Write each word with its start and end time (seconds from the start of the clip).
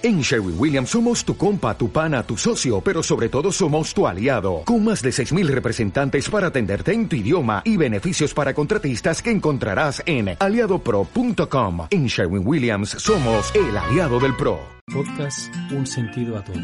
En 0.00 0.20
Sherwin 0.20 0.54
Williams 0.56 0.90
somos 0.90 1.24
tu 1.24 1.36
compa, 1.36 1.76
tu 1.76 1.90
pana, 1.90 2.22
tu 2.22 2.36
socio, 2.36 2.80
pero 2.80 3.02
sobre 3.02 3.28
todo 3.28 3.50
somos 3.50 3.92
tu 3.92 4.06
aliado, 4.06 4.62
con 4.64 4.84
más 4.84 5.02
de 5.02 5.10
6.000 5.10 5.48
representantes 5.48 6.30
para 6.30 6.46
atenderte 6.46 6.92
en 6.92 7.08
tu 7.08 7.16
idioma 7.16 7.62
y 7.64 7.76
beneficios 7.76 8.32
para 8.32 8.54
contratistas 8.54 9.20
que 9.20 9.32
encontrarás 9.32 10.00
en 10.06 10.36
aliadopro.com. 10.38 11.88
En 11.90 12.06
Sherwin 12.06 12.46
Williams 12.46 12.90
somos 12.90 13.52
el 13.56 13.76
aliado 13.76 14.20
del 14.20 14.36
PRO. 14.36 14.60
Podcast 14.86 15.52
Un 15.72 15.84
sentido 15.84 16.38
a 16.38 16.44
todo. 16.44 16.60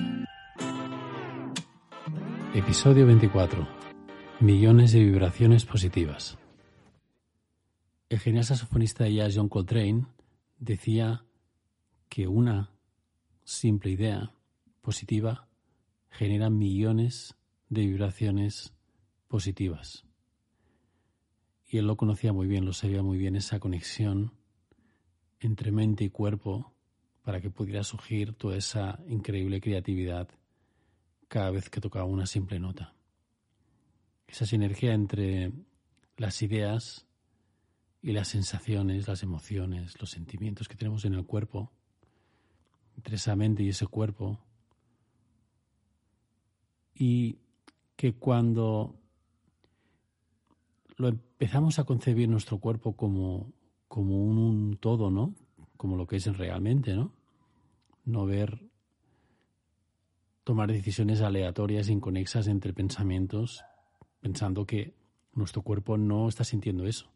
Episodio 2.54 3.04
24. 3.04 3.66
Millones 4.38 4.92
de 4.92 5.00
vibraciones 5.00 5.64
positivas. 5.64 6.38
El 8.08 8.20
genial 8.20 8.44
saxofonista 8.44 9.02
de 9.02 9.14
jazz 9.14 9.34
John 9.34 9.48
Coltrane 9.48 10.06
decía 10.60 11.24
que 12.08 12.28
una 12.28 12.73
simple 13.44 13.90
idea 13.90 14.32
positiva 14.80 15.48
genera 16.10 16.50
millones 16.50 17.36
de 17.68 17.86
vibraciones 17.86 18.74
positivas. 19.28 20.04
Y 21.68 21.78
él 21.78 21.86
lo 21.86 21.96
conocía 21.96 22.32
muy 22.32 22.46
bien, 22.46 22.64
lo 22.64 22.72
sabía 22.72 23.02
muy 23.02 23.18
bien, 23.18 23.36
esa 23.36 23.58
conexión 23.58 24.32
entre 25.40 25.72
mente 25.72 26.04
y 26.04 26.10
cuerpo 26.10 26.72
para 27.22 27.40
que 27.40 27.50
pudiera 27.50 27.82
surgir 27.84 28.34
toda 28.34 28.56
esa 28.56 29.00
increíble 29.08 29.60
creatividad 29.60 30.28
cada 31.28 31.50
vez 31.50 31.68
que 31.68 31.80
tocaba 31.80 32.04
una 32.04 32.26
simple 32.26 32.60
nota. 32.60 32.94
Esa 34.26 34.46
sinergia 34.46 34.92
entre 34.92 35.52
las 36.16 36.42
ideas 36.42 37.06
y 38.02 38.12
las 38.12 38.28
sensaciones, 38.28 39.08
las 39.08 39.22
emociones, 39.22 40.00
los 40.00 40.10
sentimientos 40.10 40.68
que 40.68 40.76
tenemos 40.76 41.04
en 41.04 41.14
el 41.14 41.24
cuerpo 41.24 41.72
entre 42.96 43.16
esa 43.16 43.36
mente 43.36 43.62
y 43.62 43.68
ese 43.68 43.86
cuerpo. 43.86 44.38
Y 46.94 47.38
que 47.96 48.14
cuando 48.14 48.94
lo 50.96 51.08
empezamos 51.08 51.78
a 51.78 51.84
concebir 51.84 52.28
nuestro 52.28 52.58
cuerpo 52.58 52.96
como, 52.96 53.52
como 53.88 54.24
un, 54.24 54.76
todo, 54.78 55.10
¿no? 55.10 55.34
Como 55.76 55.96
lo 55.96 56.06
que 56.06 56.16
es 56.16 56.36
realmente, 56.36 56.94
¿no? 56.94 57.12
No 58.04 58.26
ver 58.26 58.70
tomar 60.44 60.70
decisiones 60.70 61.22
aleatorias, 61.22 61.88
inconexas 61.88 62.46
entre 62.48 62.74
pensamientos, 62.74 63.64
pensando 64.20 64.66
que 64.66 64.94
nuestro 65.32 65.62
cuerpo 65.62 65.96
no 65.96 66.28
está 66.28 66.44
sintiendo 66.44 66.86
eso. 66.86 67.10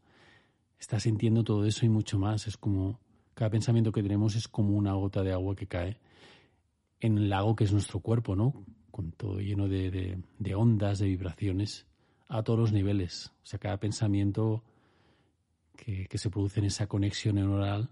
Está 0.78 0.98
sintiendo 0.98 1.44
todo 1.44 1.66
eso 1.66 1.84
y 1.84 1.88
mucho 1.88 2.18
más. 2.18 2.46
Es 2.46 2.56
como 2.56 3.00
cada 3.38 3.50
pensamiento 3.50 3.92
que 3.92 4.02
tenemos 4.02 4.34
es 4.34 4.48
como 4.48 4.76
una 4.76 4.94
gota 4.94 5.22
de 5.22 5.32
agua 5.32 5.54
que 5.54 5.68
cae 5.68 6.00
en 6.98 7.18
el 7.18 7.28
lago 7.28 7.54
que 7.54 7.62
es 7.62 7.72
nuestro 7.72 8.00
cuerpo, 8.00 8.34
¿no? 8.34 8.64
Con 8.90 9.12
todo 9.12 9.38
lleno 9.38 9.68
de, 9.68 10.20
ondas, 10.56 10.98
de 10.98 11.06
vibraciones 11.06 11.86
a 12.26 12.42
todos 12.42 12.58
los 12.58 12.72
niveles. 12.72 13.30
O 13.44 13.46
sea, 13.46 13.60
cada 13.60 13.78
pensamiento 13.78 14.64
que, 15.76 16.08
que 16.08 16.18
se 16.18 16.30
produce 16.30 16.58
en 16.58 16.66
esa 16.66 16.88
conexión 16.88 17.36
neuronal 17.36 17.90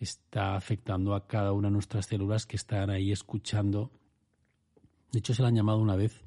está 0.00 0.56
afectando 0.56 1.14
a 1.14 1.26
cada 1.26 1.52
una 1.52 1.68
de 1.68 1.72
nuestras 1.72 2.06
células 2.06 2.46
que 2.46 2.56
están 2.56 2.88
ahí 2.88 3.12
escuchando. 3.12 3.90
De 5.12 5.18
hecho, 5.18 5.34
se 5.34 5.42
le 5.42 5.48
han 5.48 5.54
llamado 5.54 5.80
una 5.80 5.96
vez 5.96 6.24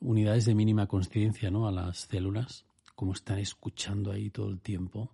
unidades 0.00 0.46
de 0.46 0.56
mínima 0.56 0.88
conciencia 0.88 1.48
¿no? 1.52 1.68
a 1.68 1.70
las 1.70 2.08
células, 2.10 2.66
como 2.96 3.12
están 3.12 3.38
escuchando 3.38 4.10
ahí 4.10 4.30
todo 4.30 4.48
el 4.48 4.60
tiempo 4.60 5.12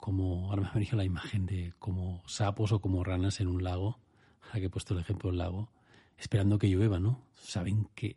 como, 0.00 0.50
ahora 0.50 0.72
me 0.74 0.86
ha 0.86 0.96
la 0.96 1.04
imagen 1.04 1.46
de 1.46 1.74
como 1.78 2.22
sapos 2.26 2.72
o 2.72 2.80
como 2.80 3.04
ranas 3.04 3.40
en 3.40 3.48
un 3.48 3.62
lago, 3.62 4.00
ahora 4.42 4.60
que 4.60 4.66
he 4.66 4.70
puesto 4.70 4.94
el 4.94 5.00
ejemplo 5.00 5.30
del 5.30 5.38
lago, 5.38 5.70
esperando 6.16 6.58
que 6.58 6.68
llueva, 6.68 6.98
¿no? 6.98 7.26
Saben 7.34 7.88
que, 7.94 8.16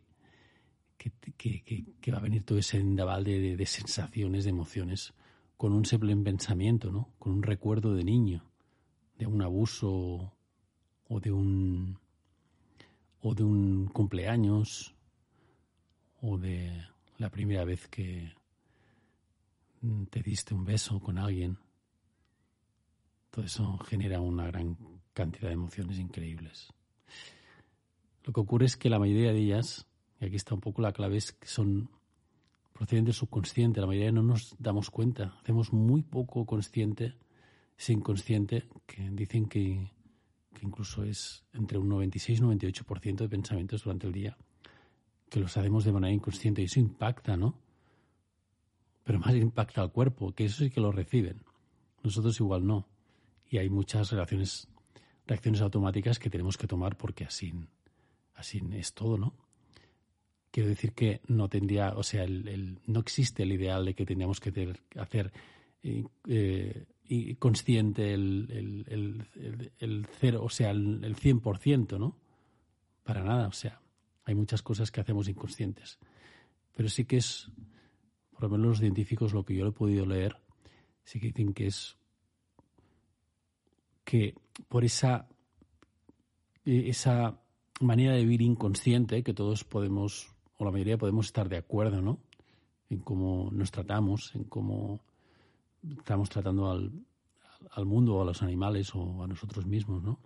que, 0.96 1.12
que, 2.00 2.10
va 2.10 2.18
a 2.18 2.22
venir 2.22 2.42
todo 2.44 2.58
ese 2.58 2.78
endaval 2.78 3.24
de, 3.24 3.56
de, 3.56 3.66
sensaciones, 3.66 4.44
de 4.44 4.50
emociones, 4.50 5.12
con 5.56 5.72
un 5.72 5.84
simple 5.84 6.16
pensamiento, 6.16 6.90
¿no? 6.90 7.10
Con 7.18 7.32
un 7.32 7.42
recuerdo 7.42 7.94
de 7.94 8.04
niño, 8.04 8.50
de 9.18 9.26
un 9.26 9.42
abuso 9.42 10.32
o 11.06 11.20
de 11.20 11.32
un 11.32 11.98
o 13.20 13.34
de 13.34 13.44
un 13.44 13.86
cumpleaños 13.86 14.94
o 16.20 16.38
de 16.38 16.86
la 17.18 17.30
primera 17.30 17.64
vez 17.64 17.88
que 17.88 18.32
te 20.10 20.22
diste 20.22 20.54
un 20.54 20.64
beso 20.64 20.98
con 21.00 21.18
alguien 21.18 21.58
todo 23.34 23.46
eso 23.46 23.78
genera 23.78 24.20
una 24.20 24.46
gran 24.46 24.76
cantidad 25.12 25.48
de 25.48 25.54
emociones 25.54 25.98
increíbles. 25.98 26.72
Lo 28.22 28.32
que 28.32 28.40
ocurre 28.40 28.66
es 28.66 28.76
que 28.76 28.88
la 28.88 29.00
mayoría 29.00 29.32
de 29.32 29.40
ellas, 29.40 29.88
y 30.20 30.26
aquí 30.26 30.36
está 30.36 30.54
un 30.54 30.60
poco 30.60 30.82
la 30.82 30.92
clave, 30.92 31.16
es 31.16 31.32
que 31.32 31.48
son 31.48 31.90
proceden 32.72 33.06
del 33.06 33.14
subconsciente. 33.14 33.80
La 33.80 33.88
mayoría 33.88 34.12
no 34.12 34.22
nos 34.22 34.54
damos 34.60 34.88
cuenta. 34.88 35.36
Hacemos 35.40 35.72
muy 35.72 36.02
poco 36.02 36.46
consciente, 36.46 37.14
ese 37.76 37.92
inconsciente, 37.92 38.68
que 38.86 39.10
dicen 39.10 39.46
que, 39.48 39.90
que 40.54 40.64
incluso 40.64 41.02
es 41.02 41.44
entre 41.54 41.78
un 41.78 41.88
96 41.88 42.38
y 42.38 42.42
98% 42.42 43.16
de 43.16 43.28
pensamientos 43.28 43.82
durante 43.82 44.06
el 44.06 44.12
día, 44.12 44.38
que 45.28 45.40
los 45.40 45.56
hacemos 45.56 45.84
de 45.84 45.92
manera 45.92 46.14
inconsciente. 46.14 46.62
Y 46.62 46.66
eso 46.66 46.78
impacta, 46.78 47.36
¿no? 47.36 47.58
Pero 49.02 49.18
más 49.18 49.34
impacta 49.34 49.82
al 49.82 49.90
cuerpo, 49.90 50.32
que 50.32 50.44
eso 50.44 50.62
sí 50.62 50.70
que 50.70 50.80
lo 50.80 50.92
reciben. 50.92 51.42
Nosotros 52.04 52.38
igual 52.38 52.64
no 52.64 52.93
y 53.48 53.58
hay 53.58 53.68
muchas 53.70 54.10
relaciones, 54.10 54.68
reacciones 55.26 55.60
automáticas 55.60 56.18
que 56.18 56.30
tenemos 56.30 56.56
que 56.56 56.66
tomar 56.66 56.96
porque 56.96 57.24
así, 57.24 57.52
así 58.34 58.62
es 58.72 58.94
todo, 58.94 59.18
¿no? 59.18 59.34
Quiero 60.50 60.68
decir 60.68 60.92
que 60.92 61.20
no 61.26 61.48
tendría, 61.48 61.94
o 61.94 62.02
sea, 62.02 62.22
el, 62.22 62.78
no 62.86 63.00
existe 63.00 63.42
el 63.42 63.52
ideal 63.52 63.84
de 63.84 63.94
que 63.94 64.06
tendríamos 64.06 64.38
que 64.38 64.76
hacer 64.96 65.32
eh, 65.82 66.86
y 67.06 67.34
consciente 67.34 68.14
el, 68.14 68.84
el, 68.86 69.26
el, 69.78 70.06
cero, 70.20 70.42
o 70.44 70.48
sea, 70.48 70.70
el, 70.70 71.02
el 71.04 71.16
100%, 71.16 71.98
¿no? 71.98 72.16
Para 73.02 73.24
nada, 73.24 73.48
o 73.48 73.52
sea, 73.52 73.80
hay 74.24 74.34
muchas 74.34 74.62
cosas 74.62 74.90
que 74.90 75.00
hacemos 75.00 75.28
inconscientes. 75.28 75.98
Pero 76.76 76.88
sí 76.88 77.04
que 77.04 77.18
es, 77.18 77.50
por 78.32 78.44
lo 78.44 78.50
menos 78.50 78.66
los 78.66 78.78
científicos, 78.78 79.32
lo 79.32 79.44
que 79.44 79.54
yo 79.54 79.66
he 79.66 79.72
podido 79.72 80.06
leer, 80.06 80.36
sí 81.04 81.20
que 81.20 81.28
dicen 81.28 81.52
que 81.52 81.66
es 81.66 81.96
que 84.14 84.36
por 84.68 84.84
esa, 84.84 85.26
eh, 86.64 86.84
esa 86.86 87.36
manera 87.80 88.12
de 88.12 88.20
vivir 88.20 88.42
inconsciente 88.42 89.24
que 89.24 89.34
todos 89.34 89.64
podemos, 89.64 90.36
o 90.56 90.64
la 90.64 90.70
mayoría 90.70 90.96
podemos 90.96 91.26
estar 91.26 91.48
de 91.48 91.56
acuerdo, 91.56 92.00
¿no? 92.00 92.20
En 92.90 93.00
cómo 93.00 93.50
nos 93.50 93.72
tratamos, 93.72 94.32
en 94.36 94.44
cómo 94.44 95.00
estamos 95.98 96.30
tratando 96.30 96.70
al, 96.70 96.92
al 97.72 97.86
mundo 97.86 98.14
o 98.14 98.22
a 98.22 98.24
los 98.24 98.40
animales 98.40 98.94
o 98.94 99.24
a 99.24 99.26
nosotros 99.26 99.66
mismos, 99.66 100.04
¿no? 100.04 100.20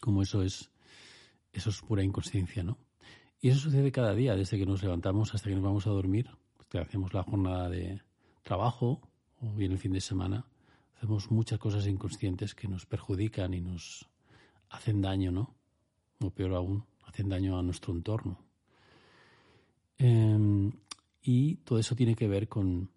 Como 0.00 0.22
eso 0.22 0.42
es, 0.42 0.70
eso 1.52 1.68
es 1.68 1.82
pura 1.82 2.02
inconsciencia, 2.02 2.62
¿no? 2.62 2.78
Y 3.42 3.50
eso 3.50 3.60
sucede 3.60 3.92
cada 3.92 4.14
día, 4.14 4.34
desde 4.36 4.56
que 4.56 4.64
nos 4.64 4.82
levantamos 4.82 5.34
hasta 5.34 5.50
que 5.50 5.54
nos 5.54 5.64
vamos 5.64 5.86
a 5.86 5.90
dormir, 5.90 6.30
que 6.70 6.78
hacemos 6.78 7.12
la 7.12 7.24
jornada 7.24 7.68
de 7.68 8.00
trabajo 8.42 9.02
o 9.38 9.52
bien 9.52 9.72
el 9.72 9.78
fin 9.78 9.92
de 9.92 10.00
semana, 10.00 10.46
Hacemos 11.00 11.30
muchas 11.30 11.58
cosas 11.58 11.86
inconscientes 11.86 12.54
que 12.54 12.68
nos 12.68 12.84
perjudican 12.84 13.54
y 13.54 13.62
nos 13.62 14.06
hacen 14.68 15.00
daño, 15.00 15.32
¿no? 15.32 15.56
O 16.18 16.28
peor 16.28 16.52
aún, 16.52 16.84
hacen 17.06 17.30
daño 17.30 17.58
a 17.58 17.62
nuestro 17.62 17.94
entorno. 17.94 18.44
Em, 19.96 20.70
y 21.22 21.56
todo 21.64 21.78
eso 21.78 21.96
tiene 21.96 22.14
que 22.14 22.28
ver 22.28 22.48
con 22.48 22.90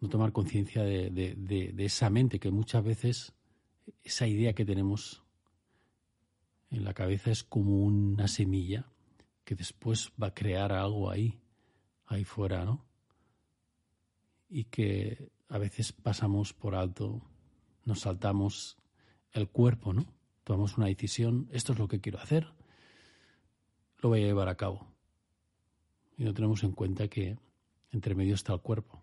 no 0.00 0.08
tomar 0.08 0.32
conciencia 0.32 0.82
de, 0.82 1.72
esa 1.78 2.10
mente 2.10 2.40
que 2.40 2.50
muchas 2.50 2.82
veces, 2.82 3.34
esa 4.02 4.26
idea 4.26 4.52
que 4.52 4.64
tenemos 4.64 5.22
en 6.70 6.82
la 6.82 6.92
cabeza 6.92 7.30
es 7.30 7.44
como 7.44 7.84
una 7.84 8.26
semilla 8.26 8.90
que 9.44 9.54
después 9.54 10.10
va 10.20 10.26
a 10.26 10.34
crear 10.34 10.72
algo 10.72 11.08
ahí, 11.08 11.38
ahí 12.06 12.24
fuera, 12.24 12.64
¿no? 12.64 12.84
Y 14.48 14.64
que 14.64 15.30
a 15.48 15.58
veces 15.58 15.92
pasamos 15.92 16.52
por 16.52 16.74
alto 16.74 17.22
nos 17.84 18.00
saltamos 18.00 18.76
el 19.32 19.48
cuerpo, 19.48 19.92
¿no? 19.92 20.06
Tomamos 20.44 20.76
una 20.76 20.86
decisión, 20.86 21.48
esto 21.52 21.72
es 21.72 21.78
lo 21.78 21.88
que 21.88 22.00
quiero 22.00 22.18
hacer, 22.18 22.52
lo 23.98 24.10
voy 24.10 24.22
a 24.22 24.26
llevar 24.26 24.48
a 24.48 24.56
cabo. 24.56 24.86
Y 26.16 26.24
no 26.24 26.34
tenemos 26.34 26.62
en 26.62 26.72
cuenta 26.72 27.08
que 27.08 27.38
entre 27.90 28.14
medio 28.14 28.34
está 28.34 28.52
el 28.52 28.60
cuerpo. 28.60 29.02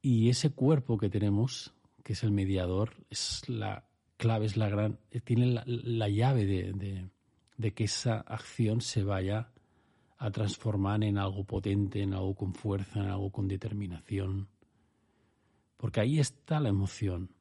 Y 0.00 0.28
ese 0.28 0.50
cuerpo 0.50 0.98
que 0.98 1.08
tenemos, 1.08 1.72
que 2.02 2.12
es 2.12 2.22
el 2.22 2.32
mediador, 2.32 3.04
es 3.08 3.48
la 3.48 3.88
clave, 4.16 4.46
es 4.46 4.56
la 4.56 4.68
gran, 4.68 4.98
tiene 5.24 5.62
la, 5.64 6.08
llave 6.08 6.44
de, 6.44 7.08
de 7.56 7.72
que 7.72 7.84
esa 7.84 8.20
acción 8.20 8.80
se 8.80 9.04
vaya 9.04 9.52
a 10.18 10.30
transformar 10.30 11.02
en 11.02 11.18
algo 11.18 11.44
potente, 11.44 12.02
en 12.02 12.14
algo 12.14 12.34
con 12.34 12.54
fuerza, 12.54 13.00
en 13.00 13.06
algo 13.06 13.30
con 13.30 13.48
determinación, 13.48 14.48
porque 15.82 15.98
ahí 15.98 16.20
está 16.20 16.60
la 16.60 16.68
emoción. 16.68 17.34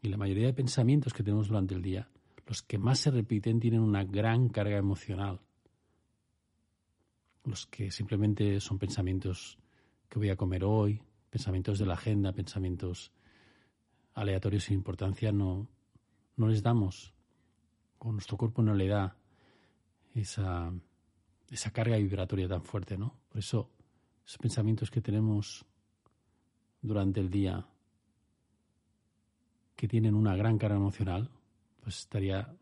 Y 0.00 0.10
la 0.10 0.16
mayoría 0.16 0.46
de 0.46 0.54
pensamientos 0.54 1.12
que 1.12 1.24
tenemos 1.24 1.48
durante 1.48 1.74
el 1.74 1.82
día 1.82 2.08
los 2.46 2.62
que 2.62 2.78
más 2.78 3.00
se 3.00 3.10
repiten 3.10 3.58
tienen 3.58 3.80
una 3.80 4.04
gran 4.04 4.48
carga 4.48 4.76
emocional. 4.76 5.40
Los 7.42 7.66
que 7.66 7.90
simplemente 7.90 8.60
son 8.60 8.78
pensamientos 8.78 9.58
que 10.08 10.20
voy 10.20 10.30
a 10.30 10.36
comer 10.36 10.62
hoy, 10.62 11.02
pensamientos 11.30 11.80
de 11.80 11.86
la 11.86 11.94
agenda, 11.94 12.32
pensamientos 12.32 13.10
aleatorios 14.14 14.64
sin 14.64 14.74
importancia, 14.74 15.32
no, 15.32 15.66
no 16.36 16.46
les 16.46 16.62
damos, 16.62 17.12
o 17.98 18.12
nuestro 18.12 18.36
cuerpo 18.36 18.62
no 18.62 18.74
le 18.74 18.86
da 18.86 19.16
esa, 20.14 20.72
esa 21.50 21.72
carga 21.72 21.96
vibratoria 21.96 22.46
tan 22.46 22.62
fuerte, 22.62 22.96
¿no? 22.96 23.18
Por 23.28 23.40
eso, 23.40 23.68
esos 24.24 24.38
pensamientos 24.38 24.92
que 24.92 25.00
tenemos 25.00 25.66
durante 26.82 27.18
el 27.18 27.30
día, 27.30 27.66
que 29.80 29.88
tienen 29.88 30.14
una 30.14 30.36
gran 30.36 30.58
carga 30.58 30.76
emocional, 30.76 31.30
pues 31.82 32.00
estaría 32.00 32.54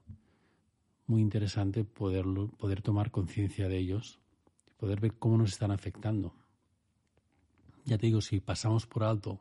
muy 1.08 1.20
interesante 1.20 1.82
poderlo, 1.82 2.46
poder 2.46 2.80
tomar 2.80 3.10
conciencia 3.10 3.66
de 3.68 3.76
ellos, 3.76 4.20
poder 4.76 5.00
ver 5.00 5.14
cómo 5.14 5.36
nos 5.36 5.50
están 5.50 5.72
afectando. 5.72 6.32
Ya 7.84 7.98
te 7.98 8.06
digo, 8.06 8.20
si 8.20 8.38
pasamos 8.38 8.86
por 8.86 9.02
alto 9.02 9.40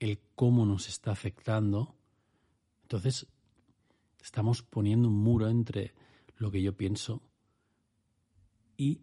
el 0.00 0.18
cómo 0.34 0.66
nos 0.66 0.88
está 0.88 1.12
afectando, 1.12 1.94
entonces 2.82 3.28
estamos 4.20 4.62
poniendo 4.64 5.06
un 5.06 5.22
muro 5.22 5.48
entre 5.48 5.94
lo 6.36 6.50
que 6.50 6.60
yo 6.60 6.76
pienso 6.76 7.22
y 8.76 9.02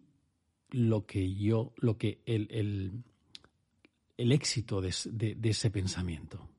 lo 0.68 1.06
que 1.06 1.32
yo, 1.34 1.72
lo 1.78 1.96
que 1.96 2.20
el, 2.26 3.02
el, 4.18 4.32
éxito 4.32 4.82
de, 4.82 4.90
ese 5.44 5.70
pensamiento. 5.70 6.55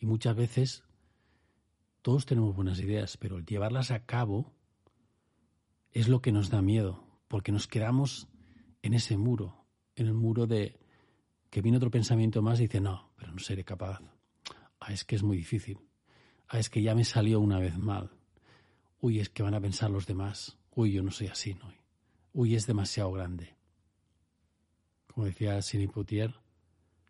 Y 0.00 0.06
muchas 0.06 0.34
veces 0.34 0.82
todos 2.02 2.24
tenemos 2.24 2.56
buenas 2.56 2.80
ideas, 2.80 3.18
pero 3.18 3.36
el 3.36 3.44
llevarlas 3.44 3.90
a 3.90 4.06
cabo 4.06 4.52
es 5.92 6.08
lo 6.08 6.22
que 6.22 6.32
nos 6.32 6.48
da 6.48 6.62
miedo, 6.62 7.04
porque 7.28 7.52
nos 7.52 7.68
quedamos 7.68 8.26
en 8.82 8.94
ese 8.94 9.18
muro, 9.18 9.66
en 9.94 10.06
el 10.06 10.14
muro 10.14 10.46
de 10.46 10.80
que 11.50 11.60
viene 11.60 11.76
otro 11.76 11.90
pensamiento 11.90 12.40
más 12.40 12.58
y 12.60 12.64
dice, 12.64 12.80
no, 12.80 13.12
pero 13.16 13.32
no 13.32 13.38
seré 13.38 13.64
capaz. 13.64 14.00
Ah, 14.80 14.92
es 14.92 15.04
que 15.04 15.16
es 15.16 15.22
muy 15.22 15.36
difícil. 15.36 15.78
Ah, 16.48 16.58
es 16.58 16.70
que 16.70 16.80
ya 16.80 16.94
me 16.94 17.04
salió 17.04 17.38
una 17.38 17.58
vez 17.58 17.76
mal. 17.76 18.10
Uy, 19.00 19.20
es 19.20 19.28
que 19.28 19.42
van 19.42 19.54
a 19.54 19.60
pensar 19.60 19.90
los 19.90 20.06
demás. 20.06 20.56
Uy, 20.70 20.92
yo 20.92 21.02
no 21.02 21.10
soy 21.10 21.26
así, 21.26 21.54
¿no? 21.54 21.72
Uy, 22.32 22.54
es 22.54 22.66
demasiado 22.66 23.12
grande. 23.12 23.56
Como 25.08 25.26
decía 25.26 25.60
Sidney 25.60 25.88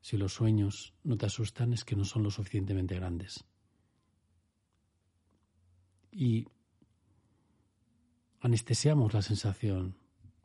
si 0.01 0.17
los 0.17 0.33
sueños 0.33 0.95
no 1.05 1.17
te 1.17 1.27
asustan 1.27 1.73
es 1.73 1.85
que 1.85 1.97
no 1.97 2.05
son 2.05 2.23
lo 2.23 2.31
suficientemente 2.31 2.95
grandes. 2.95 3.45
Y 6.11 6.47
anestesiamos 8.41 9.15
la 9.15 9.23
sensación, 9.23 9.97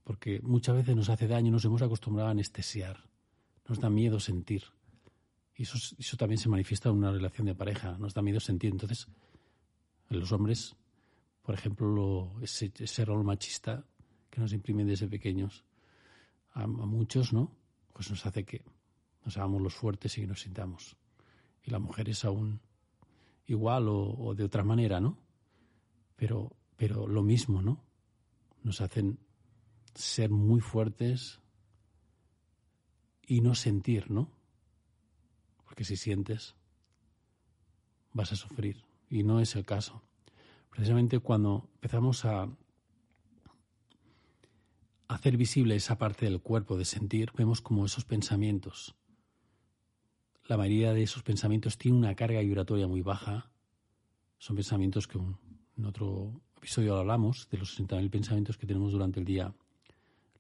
porque 0.04 0.40
muchas 0.42 0.76
veces 0.76 0.96
nos 0.96 1.10
hace 1.10 1.28
daño, 1.28 1.52
nos 1.52 1.66
hemos 1.66 1.82
acostumbrado 1.82 2.30
a 2.30 2.32
anestesiar 2.32 3.06
nos 3.68 3.80
da 3.80 3.90
miedo 3.90 4.20
sentir. 4.20 4.64
Y 5.56 5.64
eso, 5.64 6.18
también 6.18 6.38
se 6.38 6.50
manifiesta 6.50 6.90
en 6.90 6.96
una 6.96 7.12
relación 7.12 7.48
de 7.48 7.56
pareja, 7.56 7.98
nos 7.98 8.14
da 8.14 8.22
miedo 8.22 8.40
sentir. 8.40 8.72
Entonces, 8.72 9.08
en 10.10 10.20
los 10.20 10.32
hombres, 10.32 10.76
por 11.42 11.56
ejemplo, 11.56 12.34
ese, 12.42 12.72
ese 12.78 13.06
rol 13.06 13.24
machista 13.24 13.86
que 14.30 14.42
nos 14.42 14.52
imprimen 14.54 14.88
desde 14.88 15.08
pequeños, 15.08 15.64
a, 16.52 16.68
muchos, 16.68 17.34
¿no? 17.34 17.52
Pues 17.94 18.10
nos 18.10 18.26
hace 18.26 18.44
que 18.44 18.64
nos 19.26 19.38
hagamos 19.38 19.62
los 19.62 19.74
fuertes 19.74 20.18
y 20.18 20.28
nos 20.28 20.42
sintamos. 20.42 20.96
Y 21.64 21.72
la 21.72 21.80
mujer 21.80 22.10
es 22.10 22.24
aún 22.24 22.62
igual 23.48 23.90
o, 23.90 24.16
o 24.18 24.36
de 24.36 24.44
otra 24.44 24.64
manera, 24.64 25.02
¿no? 25.02 25.18
Pero, 26.16 26.56
pero 26.78 27.08
lo 27.08 27.24
mismo, 27.24 27.62
¿no? 27.62 27.84
Nos 28.64 28.82
hacen 28.82 29.20
ser 29.94 30.30
muy 30.30 30.62
fuertes, 30.62 31.42
y 33.28 33.42
no 33.42 33.56
sentir, 33.56 34.12
¿no? 34.12 34.30
Porque 35.64 35.84
si 35.84 35.98
sientes, 35.98 36.56
vas 38.14 38.32
a 38.32 38.36
sufrir. 38.36 38.84
Y 39.10 39.24
no 39.24 39.40
es 39.40 39.56
el 39.56 39.66
caso. 39.66 40.02
Precisamente 40.70 41.20
cuando 41.20 41.70
empezamos 41.76 42.26
a 42.26 42.50
hacer 45.08 45.38
visible 45.38 45.76
esa 45.76 45.98
parte 45.98 46.26
del 46.26 46.42
cuerpo 46.42 46.78
de 46.78 46.86
sentir, 46.86 47.32
vemos 47.36 47.62
como 47.62 47.86
esos 47.86 48.06
pensamientos, 48.06 48.96
la 50.48 50.58
mayoría 50.58 50.94
de 50.94 51.04
esos 51.04 51.24
pensamientos 51.24 51.78
tienen 51.78 52.00
una 52.00 52.16
carga 52.16 52.40
vibratoria 52.40 52.88
muy 52.88 53.02
baja. 53.02 53.50
Son 54.38 54.56
pensamientos 54.56 55.08
que 55.08 55.18
en 55.18 55.86
otro 55.86 56.42
episodio 56.58 56.98
hablamos, 56.98 57.48
de 57.50 57.58
los 57.58 57.80
60.000 57.80 58.10
pensamientos 58.10 58.58
que 58.58 58.68
tenemos 58.68 58.92
durante 58.92 59.20
el 59.20 59.26
día. 59.26 59.54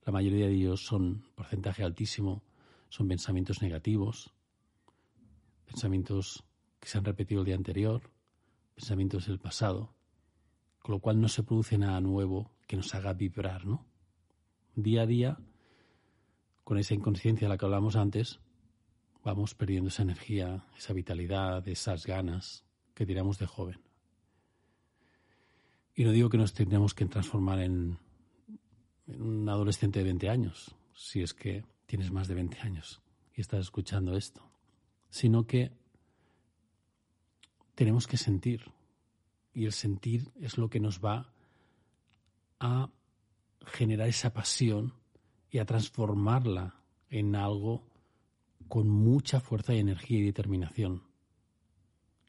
La 0.06 0.14
mayoría 0.14 0.46
de 0.48 0.54
ellos 0.54 0.86
son 0.86 1.24
porcentaje 1.36 1.84
altísimo 1.84 2.44
son 2.96 3.10
pensamientos 3.10 3.62
negativos, 3.62 4.32
pensamientos 5.66 6.46
que 6.80 6.88
se 6.88 6.98
han 6.98 7.04
repetido 7.04 7.42
el 7.42 7.46
día 7.46 7.56
anterior, 7.56 8.10
pensamientos 8.74 9.28
del 9.28 9.38
pasado, 9.38 9.94
con 10.80 10.94
lo 10.94 11.00
cual 11.00 11.20
no 11.20 11.28
se 11.28 11.44
produce 11.44 11.78
nada 11.78 12.00
nuevo 12.00 12.52
que 12.68 12.78
nos 12.78 12.96
haga 12.96 13.12
vibrar, 13.12 13.66
¿no? 13.66 13.86
Día 14.76 15.02
a 15.02 15.06
día, 15.06 15.38
con 16.64 16.78
esa 16.78 16.94
inconsciencia 16.94 17.48
de 17.48 17.54
la 17.54 17.58
que 17.58 17.66
hablamos 17.66 17.98
antes, 17.98 18.40
vamos 19.26 19.56
perdiendo 19.56 19.90
esa 19.90 20.04
energía, 20.04 20.64
esa 20.78 20.94
vitalidad, 20.94 21.68
esas 21.68 22.06
ganas 22.06 22.64
que 22.94 23.08
tiramos 23.08 23.40
de 23.40 23.48
joven. 23.48 23.82
Y 25.96 26.04
no 26.04 26.12
digo 26.12 26.30
que 26.30 26.38
nos 26.38 26.54
tendremos 26.54 26.94
que 26.94 27.06
transformar 27.08 27.60
en, 27.60 27.98
en 29.08 29.22
un 29.22 29.50
adolescente 29.50 30.00
de 30.00 30.06
20 30.06 30.30
años, 30.30 30.76
si 30.94 31.24
es 31.24 31.34
que 31.34 31.66
tienes 31.88 32.12
más 32.12 32.28
de 32.28 32.36
20 32.36 32.60
años 32.60 33.02
y 33.34 33.42
estás 33.42 33.62
escuchando 33.62 34.16
esto, 34.16 34.48
sino 35.10 35.48
que 35.48 35.72
tenemos 37.74 38.06
que 38.06 38.18
sentir. 38.18 38.72
Y 39.54 39.66
el 39.66 39.72
sentir 39.72 40.32
es 40.40 40.58
lo 40.58 40.70
que 40.70 40.80
nos 40.80 41.04
va 41.04 41.34
a 42.60 42.90
generar 43.66 44.08
esa 44.08 44.34
pasión 44.34 44.94
y 45.50 45.58
a 45.58 45.66
transformarla 45.66 46.76
en 47.10 47.36
algo 47.36 47.95
con 48.68 48.90
mucha 48.90 49.40
fuerza 49.40 49.74
y 49.74 49.80
energía 49.80 50.20
y 50.20 50.24
determinación 50.24 51.04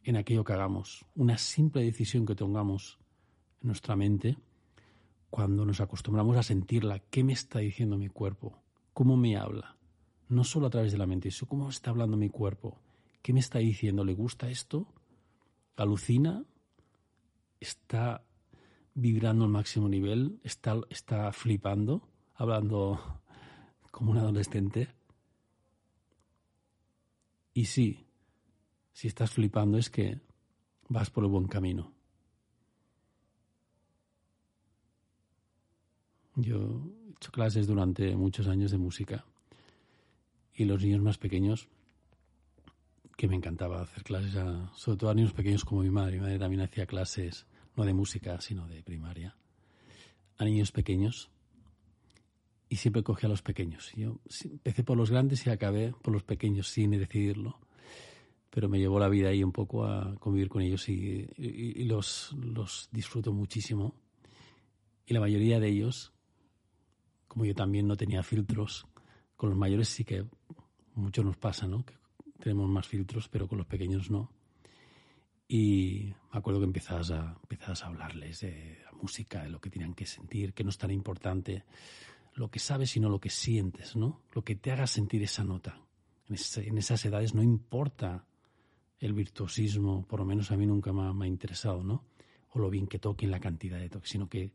en 0.05 0.17
aquello 0.17 0.45
que 0.45 0.53
hagamos. 0.53 1.05
Una 1.15 1.39
simple 1.39 1.83
decisión 1.83 2.27
que 2.27 2.35
tengamos 2.35 2.99
en 3.61 3.69
nuestra 3.69 3.97
mente, 3.97 4.37
cuando 5.31 5.65
nos 5.65 5.81
acostumbramos 5.81 6.37
a 6.37 6.43
sentirla, 6.43 7.01
¿qué 7.11 7.25
me 7.25 7.33
está 7.33 7.59
diciendo 7.59 7.99
mi 7.99 8.09
cuerpo? 8.09 8.63
cómo 8.97 9.19
me 9.19 9.37
habla, 9.37 9.77
no 10.31 10.43
solo 10.43 10.69
a 10.69 10.71
través 10.71 10.91
de 10.91 10.97
la 10.97 11.05
mente, 11.05 11.31
sino 11.31 11.51
cómo 11.51 11.69
está 11.69 11.91
hablando 11.91 12.17
mi 12.17 12.31
cuerpo, 12.31 12.81
qué 13.21 13.35
me 13.35 13.41
está 13.41 13.59
diciendo, 13.59 14.07
¿le 14.07 14.15
gusta 14.15 14.49
esto? 14.49 14.89
¿Alucina? 15.77 16.47
¿Está 17.61 18.25
vibrando 18.95 19.45
al 19.45 19.51
máximo 19.51 19.87
nivel? 19.87 20.41
¿Está, 20.45 20.81
está 20.89 21.31
flipando? 21.33 22.09
¿Hablando 22.37 23.21
como 23.91 24.13
un 24.13 24.17
adolescente? 24.17 24.89
Y 27.57 27.65
sí, 27.65 28.05
si 28.93 29.09
estás 29.09 29.31
flipando 29.31 29.79
es 29.79 29.89
que 29.89 30.21
vas 30.91 31.09
por 31.09 31.25
el 31.25 31.31
buen 31.31 31.49
camino. 31.49 31.91
Yo 36.35 36.83
hecho 37.17 37.33
clases 37.33 37.67
durante 37.67 38.15
muchos 38.15 38.47
años 38.47 38.73
de 38.73 38.77
música 38.77 39.25
y 40.53 40.67
los 40.67 40.83
niños 40.83 41.01
más 41.01 41.17
pequeños, 41.17 41.67
que 43.17 43.27
me 43.27 43.37
encantaba 43.37 43.81
hacer 43.81 44.05
clases, 44.05 44.37
a, 44.37 44.71
sobre 44.75 44.99
todo 44.99 45.09
a 45.09 45.15
niños 45.15 45.33
pequeños 45.33 45.65
como 45.65 45.81
mi 45.81 45.89
madre. 45.89 46.17
Mi 46.17 46.25
madre 46.25 46.39
también 46.39 46.61
hacía 46.61 46.85
clases, 46.85 47.47
no 47.75 47.87
de 47.87 47.95
música, 47.95 48.39
sino 48.43 48.69
de 48.69 48.83
primaria, 48.83 49.35
a 50.37 50.45
niños 50.45 50.73
pequeños. 50.73 51.31
Y 52.69 52.77
siempre 52.77 53.03
cogía 53.03 53.29
a 53.29 53.31
los 53.31 53.43
pequeños. 53.43 53.93
Yo 53.95 54.19
empecé 54.45 54.83
por 54.83 54.97
los 54.97 55.11
grandes 55.11 55.47
y 55.47 55.51
acabé 55.51 55.95
por 56.03 56.13
los 56.13 56.25
pequeños 56.25 56.69
sin 56.69 56.91
decidirlo. 56.91 57.61
Pero 58.51 58.69
me 58.69 58.79
llevó 58.79 58.99
la 58.99 59.09
vida 59.09 59.29
ahí 59.29 59.45
un 59.45 59.53
poco 59.53 59.85
a 59.85 60.17
convivir 60.19 60.49
con 60.49 60.63
ellos 60.63 60.89
y, 60.89 61.29
y 61.37 61.85
los, 61.85 62.35
los 62.39 62.89
disfruto 62.91 63.33
muchísimo. 63.33 63.95
Y 65.07 65.15
la 65.15 65.21
mayoría 65.21 65.61
de 65.61 65.69
ellos 65.69 66.13
como 67.37 67.45
yo 67.45 67.55
también 67.55 67.87
no 67.87 67.99
tenía 67.99 68.23
filtros, 68.23 68.87
con 69.37 69.51
los 69.51 69.59
mayores 69.59 69.91
sí 69.91 70.05
que 70.05 70.25
mucho 70.95 71.23
nos 71.23 71.37
pasa, 71.37 71.67
¿no? 71.67 71.85
Que 71.85 71.93
tenemos 72.41 72.67
más 72.67 72.89
filtros, 72.89 73.29
pero 73.29 73.47
con 73.47 73.59
los 73.59 73.67
pequeños 73.67 74.11
no. 74.11 74.33
Y 75.47 76.15
me 76.33 76.39
acuerdo 76.39 76.61
que 76.61 76.65
empezabas 76.65 77.11
a, 77.11 77.39
empezabas 77.43 77.83
a 77.83 77.89
hablarles 77.89 78.41
de 78.41 78.79
la 78.83 78.93
música, 78.93 79.43
de 79.43 79.51
lo 79.51 79.61
que 79.61 79.69
tenían 79.69 79.93
que 79.93 80.07
sentir, 80.07 80.55
que 80.55 80.65
no 80.65 80.71
es 80.71 80.79
tan 80.79 80.91
importante 80.91 81.65
lo 82.37 82.51
que 82.51 82.59
sabes, 82.59 82.91
sino 82.91 83.09
lo 83.09 83.19
que 83.19 83.31
sientes, 83.31 83.97
¿no? 83.97 84.21
Lo 84.33 84.45
que 84.45 84.55
te 84.55 84.71
haga 84.71 84.87
sentir 84.87 85.23
esa 85.23 85.43
nota. 85.43 85.81
En, 86.29 86.79
esas 86.79 87.05
edades 87.05 87.35
no 87.35 87.43
importa 87.43 88.27
el 88.99 89.15
virtuosismo, 89.15 90.07
por 90.07 90.21
lo 90.21 90.27
menos 90.27 90.51
a 90.51 90.57
mí 90.57 90.67
nunca 90.67 90.93
me 90.93 91.25
ha, 91.25 91.27
interesado, 91.27 91.83
¿no? 91.83 92.05
o 92.53 92.59
lo 92.59 92.71
bien 92.71 92.87
que 92.87 92.99
toquen, 92.99 93.31
la 93.31 93.41
cantidad 93.41 93.79
de 93.79 93.89
toques, 93.89 94.11
sino 94.11 94.29
que, 94.29 94.53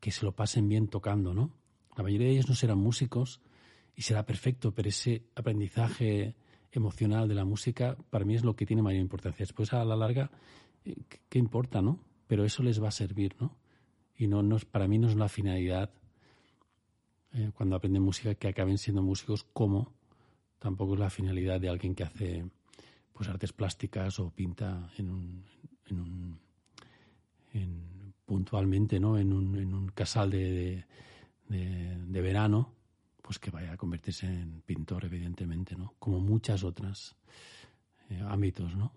que 0.00 0.10
se 0.10 0.24
lo 0.24 0.32
pasen 0.32 0.68
bien 0.68 0.88
tocando, 0.88 1.34
¿no? 1.34 1.52
La 1.96 2.02
mayoría 2.02 2.28
de 2.28 2.32
ellos 2.34 2.48
no 2.48 2.54
serán 2.54 2.78
músicos 2.78 3.40
y 3.96 4.02
será 4.02 4.24
perfecto, 4.24 4.72
pero 4.72 4.88
ese 4.88 5.24
aprendizaje 5.34 6.34
emocional 6.72 7.26
de 7.28 7.34
la 7.34 7.44
música 7.44 7.96
para 8.10 8.24
mí 8.24 8.34
es 8.34 8.44
lo 8.44 8.54
que 8.54 8.66
tiene 8.66 8.82
mayor 8.82 9.00
importancia. 9.00 9.44
Después, 9.44 9.72
a 9.72 9.84
la 9.84 9.96
larga, 9.96 10.30
eh, 10.84 10.94
¿qué 11.28 11.38
importa, 11.38 11.82
no? 11.82 12.00
Pero 12.26 12.44
eso 12.44 12.62
les 12.62 12.82
va 12.82 12.88
a 12.88 12.92
servir, 12.92 13.34
¿no? 13.40 13.56
Y 14.16 14.26
no, 14.26 14.42
no 14.42 14.58
para 14.70 14.88
mí 14.88 14.98
no 14.98 15.08
es 15.08 15.16
la 15.16 15.28
finalidad 15.28 15.90
eh, 17.34 17.50
cuando 17.54 17.76
aprenden 17.76 18.02
música 18.02 18.34
que 18.34 18.48
acaben 18.48 18.78
siendo 18.78 19.02
músicos 19.02 19.44
como 19.52 19.92
tampoco 20.58 20.94
es 20.94 21.00
la 21.00 21.10
finalidad 21.10 21.60
de 21.60 21.68
alguien 21.68 21.94
que 21.94 22.04
hace 22.04 22.44
pues 23.12 23.28
artes 23.28 23.52
plásticas 23.52 24.18
o 24.20 24.30
pinta 24.30 24.90
en 24.96 25.10
un, 25.10 25.44
en 25.86 26.00
un 26.00 26.40
en, 27.52 28.14
puntualmente 28.24 28.98
no 28.98 29.18
en 29.18 29.32
un, 29.32 29.56
en 29.56 29.74
un 29.74 29.88
casal 29.88 30.30
de, 30.30 30.86
de, 31.48 31.96
de, 31.98 32.20
verano 32.20 32.74
pues 33.20 33.38
que 33.38 33.50
vaya 33.50 33.72
a 33.72 33.76
convertirse 33.76 34.26
en 34.26 34.62
pintor 34.62 35.04
evidentemente 35.04 35.76
no 35.76 35.94
como 35.98 36.20
muchas 36.20 36.64
otras 36.64 37.16
eh, 38.10 38.22
ámbitos 38.26 38.74
no 38.74 38.92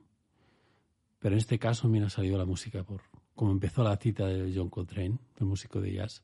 pero 1.19 1.35
en 1.35 1.39
este 1.39 1.59
caso 1.59 1.89
mira 1.89 2.07
ha 2.07 2.09
salido 2.09 2.37
la 2.37 2.45
música 2.45 2.83
por 2.83 3.01
como 3.35 3.51
empezó 3.51 3.83
la 3.83 3.97
cita 3.97 4.27
de 4.27 4.53
John 4.55 4.69
Coltrane 4.69 5.17
el 5.37 5.45
músico 5.45 5.81
de 5.81 5.93
jazz 5.93 6.23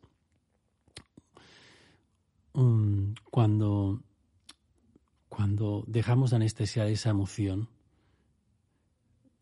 um, 2.58 3.14
cuando 3.30 4.02
cuando 5.30 5.84
dejamos 5.88 6.32
de 6.32 6.38
anestesiar 6.38 6.88
esa 6.88 7.12
emoción, 7.12 7.70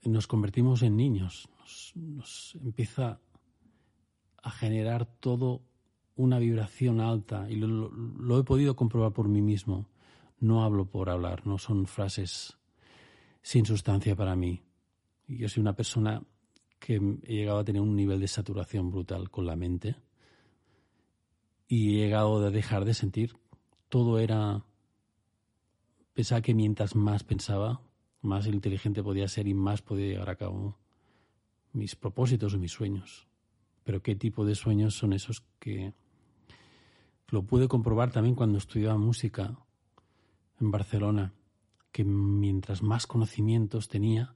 nos 0.03 0.27
convertimos 0.27 0.81
en 0.81 0.98
niños, 0.98 1.48
nos, 1.95 2.55
empieza 2.55 3.22
a 4.43 4.51
generar 4.51 5.05
todo 5.05 5.62
una 6.17 6.38
vibración 6.39 7.00
alta 7.00 7.50
y 7.50 7.55
lo, 7.55 7.67
lo, 7.67 7.89
lo, 7.89 8.39
he 8.39 8.43
podido 8.43 8.75
comprobar 8.75 9.13
por 9.13 9.29
mí 9.29 9.41
mismo. 9.41 9.88
No 10.39 10.63
hablo 10.63 10.86
por 10.86 11.10
hablar, 11.10 11.48
no 11.48 11.57
son 11.57 11.88
frases 11.88 12.57
sin 13.41 13.65
sustancia 13.65 14.15
para 14.15 14.36
mí. 14.36 14.62
Yo 15.27 15.48
soy 15.48 15.62
una 15.62 15.75
persona 15.75 16.22
que 16.77 16.95
he 17.24 17.34
llegado 17.34 17.60
a 17.60 17.63
tener 17.63 17.81
un 17.81 17.95
nivel 17.95 18.19
de 18.19 18.27
saturación 18.27 18.91
brutal 18.91 19.29
con 19.31 19.45
la 19.45 19.55
mente 19.55 19.95
y 21.67 21.95
he 21.95 22.05
llegado 22.05 22.45
a 22.45 22.51
dejar 22.51 22.86
de 22.86 22.93
sentir. 22.93 23.38
Todo 23.89 24.19
era 24.19 24.63
pensaba 26.13 26.41
que 26.41 26.53
mientras 26.53 26.95
más 26.95 27.24
pensaba, 27.24 27.81
más 28.22 28.48
inteligente 28.48 29.03
podía 29.03 29.27
ser 29.27 29.48
y 29.48 29.53
más 29.53 29.81
podía 29.81 30.07
llevar 30.07 30.29
a 30.29 30.38
cabo 30.38 30.77
mis 31.74 31.95
propósitos 31.95 32.53
o 32.53 32.57
mis 32.57 32.72
sueños. 32.72 33.27
Pero 33.84 34.01
qué 34.01 34.15
tipo 34.15 34.45
de 34.45 34.55
sueños 34.55 34.95
son 34.95 35.13
esos 35.13 35.43
que 35.60 35.93
lo 37.27 37.43
pude 37.43 37.67
comprobar 37.67 38.12
también 38.12 38.36
cuando 38.36 38.57
estudiaba 38.57 38.98
música 38.98 39.60
en 40.60 40.72
Barcelona, 40.72 41.34
que 41.91 42.03
mientras 42.03 42.81
más 42.81 43.07
conocimientos 43.07 43.89
tenía 43.89 44.36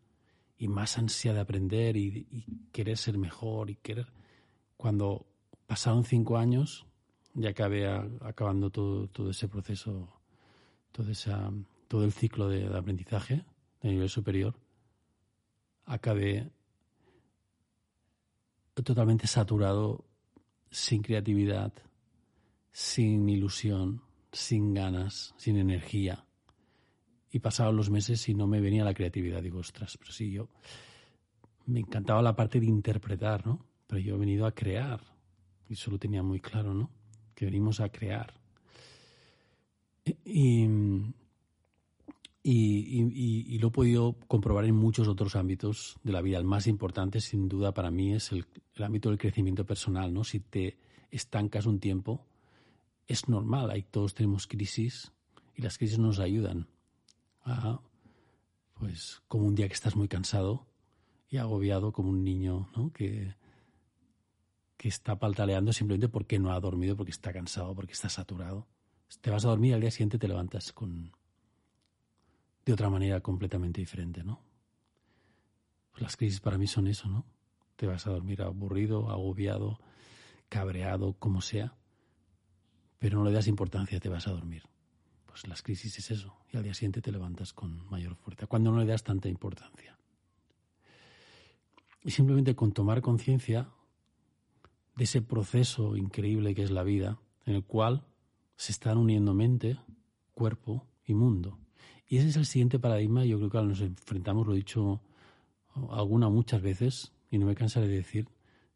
y 0.57 0.67
más 0.67 0.97
ansia 0.97 1.33
de 1.33 1.39
aprender 1.39 1.95
y, 1.95 2.27
y 2.29 2.67
querer 2.73 2.97
ser 2.97 3.17
mejor 3.17 3.69
y 3.69 3.75
querer, 3.75 4.11
cuando 4.75 5.25
pasaron 5.65 6.03
cinco 6.03 6.37
años, 6.37 6.85
ya 7.39 7.51
acabé 7.51 7.87
a, 7.87 8.05
acabando 8.21 8.69
todo, 8.69 9.07
todo 9.07 9.31
ese 9.31 9.47
proceso 9.47 10.09
todo, 10.91 11.07
todo 11.87 12.03
el 12.03 12.11
ciclo 12.11 12.49
de, 12.49 12.65
aprendizaje 12.75 13.45
de 13.81 13.89
nivel 13.89 14.09
superior, 14.09 14.55
acabé 15.85 16.51
totalmente 18.73 19.27
saturado, 19.27 20.05
sin 20.69 21.01
creatividad, 21.01 21.73
sin 22.71 23.27
ilusión, 23.27 24.01
sin 24.31 24.73
ganas, 24.73 25.33
sin 25.37 25.57
energía. 25.57 26.25
Y 27.31 27.39
pasaban 27.39 27.75
los 27.75 27.89
meses 27.89 28.27
y 28.29 28.33
no 28.33 28.47
me 28.47 28.59
venía 28.59 28.83
la 28.83 28.93
creatividad. 28.93 29.41
Digo, 29.41 29.59
ostras, 29.59 29.97
pero 29.97 30.11
sí, 30.11 30.31
yo 30.31 30.49
me 31.65 31.79
encantaba 31.79 32.21
la 32.21 32.35
parte 32.35 32.59
de 32.59 32.65
interpretar, 32.65 33.45
¿no? 33.45 33.65
Pero 33.87 34.01
yo 34.01 34.15
he 34.15 34.19
venido 34.19 34.45
a 34.45 34.53
crear. 34.53 35.01
Y 35.67 35.73
eso 35.73 35.91
lo 35.91 35.99
tenía 35.99 36.23
muy 36.23 36.39
claro, 36.39 36.73
¿no? 36.73 36.89
Que 37.39 37.45
venimos 37.45 37.79
a 37.79 37.87
crear. 37.87 38.33
Y, 40.25 40.67
y, 42.43 43.57
lo 43.59 43.69
he 43.69 43.71
podido 43.71 44.17
comprobar 44.27 44.65
en 44.65 44.75
muchos 44.75 45.07
otros 45.07 45.37
ámbitos 45.37 45.97
de 46.03 46.11
la 46.11 46.21
vida. 46.21 46.37
El 46.37 46.43
más 46.43 46.67
importante, 46.67 47.21
sin 47.21 47.47
duda, 47.47 47.73
para 47.73 47.91
mí 47.91 48.13
es 48.13 48.33
el, 48.33 48.45
el, 48.75 48.83
ámbito 48.83 49.07
del 49.07 49.17
crecimiento 49.17 49.65
personal. 49.65 50.13
¿no? 50.13 50.25
Si 50.25 50.41
te 50.41 50.79
estancas 51.11 51.65
un 51.65 51.79
tiempo, 51.79 52.25
es 53.07 53.29
normal. 53.29 53.71
Ahí 53.71 53.83
todos 53.83 54.15
tenemos 54.15 54.45
crisis 54.45 55.13
y 55.55 55.61
las 55.61 55.77
crisis 55.77 55.97
nos 55.97 56.19
ayudan. 56.19 56.67
A, 57.45 57.79
pues 58.77 59.21
como 59.29 59.45
un 59.45 59.55
día 59.55 59.69
que 59.69 59.75
estás 59.75 59.95
muy 59.95 60.09
cansado 60.09 60.67
y 61.29 61.37
agobiado, 61.37 61.93
como 61.93 62.09
un 62.09 62.25
niño 62.25 62.67
¿no? 62.75 62.91
que, 62.91 63.33
que 64.79 64.87
está 64.87 65.19
paltaleando 65.19 65.73
simplemente 65.73 66.09
porque 66.09 66.39
no 66.39 66.51
ha 66.51 66.59
dormido, 66.59 66.97
porque 66.97 67.11
está 67.11 67.31
cansado, 67.31 67.75
porque 67.75 67.93
está 67.93 68.09
saturado 68.09 68.65
te 69.21 69.31
vas 69.31 69.45
a 69.45 69.49
dormir 69.49 69.71
y 69.71 69.73
al 69.73 69.81
día 69.81 69.91
siguiente 69.91 70.19
te 70.19 70.27
levantas 70.27 70.71
con 70.71 71.11
de 72.65 72.73
otra 72.73 72.89
manera 72.89 73.21
completamente 73.21 73.81
diferente, 73.81 74.23
¿no? 74.23 74.41
Pues 75.91 76.03
las 76.03 76.15
crisis 76.15 76.39
para 76.39 76.57
mí 76.57 76.67
son 76.67 76.87
eso, 76.87 77.09
¿no? 77.09 77.25
Te 77.75 77.87
vas 77.87 78.05
a 78.05 78.11
dormir 78.11 78.41
aburrido, 78.41 79.09
agobiado, 79.09 79.79
cabreado, 80.49 81.13
como 81.13 81.41
sea, 81.41 81.75
pero 82.99 83.17
no 83.17 83.25
le 83.25 83.31
das 83.31 83.47
importancia, 83.47 83.99
te 83.99 84.09
vas 84.09 84.27
a 84.27 84.31
dormir. 84.31 84.63
Pues 85.25 85.47
las 85.47 85.61
crisis 85.63 85.97
es 85.97 86.11
eso, 86.11 86.35
y 86.51 86.57
al 86.57 86.63
día 86.63 86.73
siguiente 86.73 87.01
te 87.01 87.11
levantas 87.11 87.53
con 87.53 87.89
mayor 87.89 88.15
fuerza, 88.15 88.45
cuando 88.45 88.71
no 88.71 88.79
le 88.79 88.85
das 88.85 89.03
tanta 89.03 89.29
importancia. 89.29 89.97
Y 92.03 92.11
simplemente 92.11 92.55
con 92.55 92.71
tomar 92.71 93.01
conciencia 93.01 93.69
de 94.99 95.05
ese 95.05 95.21
proceso 95.21 95.95
increíble 95.95 96.53
que 96.53 96.61
es 96.61 96.71
la 96.71 96.83
vida, 96.83 97.21
en 97.45 97.55
el 97.55 97.63
cual 97.63 98.03
se 98.57 98.73
están 98.73 98.97
uniendo 98.97 99.33
mente, 99.33 99.79
cuerpo 100.33 100.89
y 101.05 101.13
mundo. 101.13 101.57
Y 102.05 102.17
ese 102.17 102.27
es 102.27 102.35
el 102.35 102.45
siguiente 102.45 102.79
paradigma, 102.79 103.23
yo 103.23 103.37
creo 103.37 103.49
que 103.49 103.61
nos 103.61 103.79
enfrentamos, 103.79 104.45
lo 104.45 104.53
he 104.53 104.57
dicho 104.57 105.01
alguna 105.91 106.27
muchas 106.27 106.61
veces, 106.61 107.13
y 107.31 107.37
no 107.37 107.45
me 107.45 107.55
cansaré 107.55 107.87
de 107.87 107.95
decir, 107.95 108.27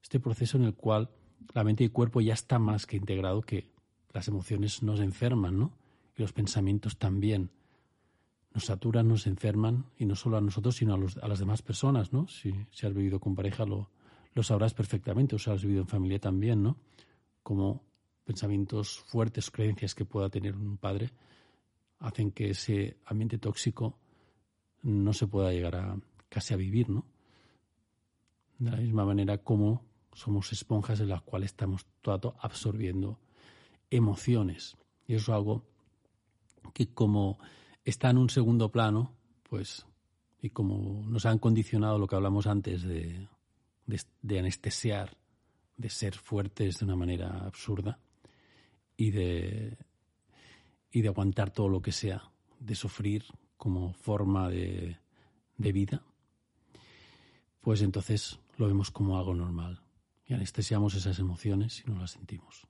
este 0.02 0.22
proceso 0.22 0.56
en 0.56 0.64
el 0.64 0.76
cual 0.76 1.10
la 1.54 1.66
mente 1.66 1.84
y 1.84 1.88
el 1.88 1.92
cuerpo 1.92 2.22
ya 2.22 2.34
está 2.34 2.58
más 2.58 2.86
que 2.86 2.96
integrado, 2.96 3.42
que 3.42 3.74
las 4.14 4.30
emociones 4.30 4.82
nos 4.82 5.02
enferman, 5.02 5.60
¿no? 5.60 5.78
Y 6.16 6.22
los 6.22 6.32
pensamientos 6.32 6.98
también 6.98 7.52
nos 8.54 8.64
saturan, 8.64 9.10
nos 9.10 9.28
enferman, 9.28 9.88
y 9.98 10.06
no 10.06 10.16
solo 10.16 10.38
a 10.38 10.42
nosotros, 10.42 10.78
sino 10.78 10.94
a, 10.94 10.98
los, 10.98 11.18
a 11.18 11.28
las 11.28 11.40
demás 11.40 11.62
personas, 11.62 12.14
¿no? 12.14 12.30
Si, 12.30 12.54
si, 12.72 12.88
has 12.88 12.94
vivido 12.94 13.20
con 13.20 13.36
pareja 13.36 13.66
lo, 13.66 13.90
lo 14.34 14.44
sabrás 14.44 14.74
perfectamente, 14.74 15.36
o 15.36 15.40
si 15.40 15.52
has 15.52 15.64
vivido 15.64 15.82
en 15.82 15.88
familia 15.88 16.20
también, 16.20 16.64
¿no? 16.64 16.78
Como 17.44 17.84
pensamientos 18.24 19.00
fuertes, 19.00 19.52
creencias 19.52 19.96
que 19.96 20.06
pueda 20.06 20.30
tener 20.30 20.56
un 20.56 20.78
padre, 20.78 21.12
hacen 22.00 22.32
que 22.32 22.50
ese 22.50 22.98
ambiente 23.06 23.38
tóxico 23.38 23.98
no 24.82 25.14
se 25.14 25.28
pueda 25.28 25.52
llegar 25.52 25.76
a 25.76 25.98
casi 26.30 26.54
a 26.54 26.58
vivir, 26.58 26.90
¿no? 26.90 27.06
De 28.58 28.72
la 28.72 28.78
misma 28.78 29.06
manera 29.06 29.38
como 29.38 29.86
somos 30.14 30.52
esponjas 30.52 31.00
en 31.00 31.10
las 31.10 31.22
cuales 31.22 31.52
estamos 31.52 31.86
todo 32.02 32.36
absorbiendo 32.40 33.20
emociones. 33.90 34.78
Y 35.08 35.16
eso 35.16 35.32
es 35.32 35.36
algo 35.36 35.64
que 36.74 36.94
como 36.94 37.40
está 37.84 38.10
en 38.10 38.18
un 38.18 38.30
segundo 38.30 38.72
plano, 38.72 39.14
pues, 39.44 39.86
y 40.42 40.50
como 40.50 41.04
nos 41.08 41.26
han 41.26 41.40
condicionado 41.40 41.98
lo 41.98 42.08
que 42.08 42.16
hablamos 42.16 42.48
antes 42.48 42.84
de, 42.84 43.28
de, 43.86 44.40
anestesiar, 44.40 45.18
de 45.78 45.90
ser 45.90 46.16
fuertes 46.16 46.80
de 46.80 46.86
una 46.86 46.96
manera 46.96 47.46
absurda, 47.46 48.00
y 48.96 49.12
de, 49.12 49.78
y 50.92 51.02
de 51.02 51.08
aguantar 51.08 51.52
todo 51.52 51.68
lo 51.68 51.82
que 51.82 51.92
sea, 51.92 52.32
de 52.60 52.76
sufrir 52.76 53.26
como 53.58 53.94
forma 53.94 54.50
de, 54.50 54.98
de 55.58 55.72
vida, 55.72 56.04
pues 57.62 57.82
entonces 57.82 58.40
lo 58.58 58.68
vemos 58.68 58.92
como 58.92 59.18
algo 59.18 59.34
normal 59.34 59.82
y 60.26 60.34
anestesiamos 60.34 60.96
esas 60.96 61.20
emociones 61.20 61.84
y 61.86 61.90
no 61.90 62.00
las 62.00 62.12
sentimos. 62.12 62.68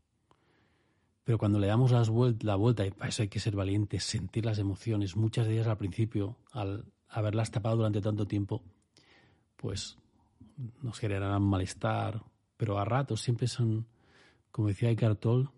Pero 1.24 1.38
cuando 1.38 1.60
le 1.60 1.68
damos 1.68 1.92
las 1.92 2.10
vuelt 2.10 2.44
la 2.44 2.56
vuelta, 2.56 2.86
y 2.86 2.92
para 2.92 3.10
eso 3.10 3.22
hay 3.22 3.30
que 3.30 3.40
ser 3.40 3.56
valientes, 3.56 4.04
sentir 4.04 4.46
las 4.46 4.60
emociones, 4.60 5.16
muchas 5.16 5.48
de 5.48 5.54
ellas 5.54 5.68
al 5.68 5.78
principio, 5.78 6.38
al 6.52 6.86
haberlas 7.08 7.52
tapado 7.52 7.78
durante 7.78 8.02
tanto 8.02 8.28
tiempo, 8.28 8.62
pues 9.56 9.98
nos 10.82 11.00
generarán 11.00 11.42
malestar, 11.44 12.24
pero 12.58 12.78
a 12.78 12.86
ratos 12.86 13.22
siempre 13.22 13.48
son, 13.48 13.88
como 14.52 14.68
decía 14.68 14.90
Eckhart 14.90 15.20
Tolle, 15.20 15.50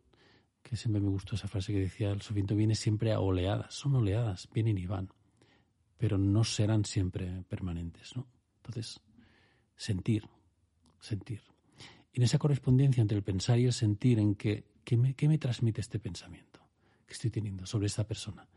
que 0.62 0.76
siempre 0.76 1.02
me 1.02 1.10
gustó 1.10 1.36
esa 1.36 1.48
frase 1.48 1.74
que 1.74 1.80
decía, 1.80 2.12
el 2.12 2.22
sufrimiento 2.22 2.56
viene 2.56 2.76
siempre 2.76 3.12
a 3.14 3.20
oleadas, 3.20 3.74
son 3.74 3.96
oleadas, 3.96 4.50
vienen 4.52 4.78
y 4.78 4.88
van, 4.88 5.10
pero 5.98 6.18
no 6.18 6.44
serán 6.44 6.86
siempre 6.86 7.44
permanentes, 7.48 8.16
¿no? 8.16 8.28
Entonces, 8.58 9.00
sentir, 9.76 10.28
sentir. 11.00 11.42
Y 12.12 12.20
en 12.20 12.24
esa 12.24 12.40
correspondencia 12.40 13.02
entre 13.02 13.18
el 13.18 13.24
pensar 13.24 13.60
y 13.60 13.66
el 13.66 13.74
sentir, 13.74 14.18
en 14.18 14.36
que, 14.36 14.64
¿qué 14.84 14.98
me, 14.98 15.14
qué 15.14 15.28
me 15.28 15.38
transmite 15.38 15.82
este 15.82 16.00
pensamiento 16.00 16.62
que 17.06 17.14
estoy 17.14 17.30
teniendo 17.30 17.66
sobre 17.66 17.88
esta 17.88 18.06
persona? 18.06 18.48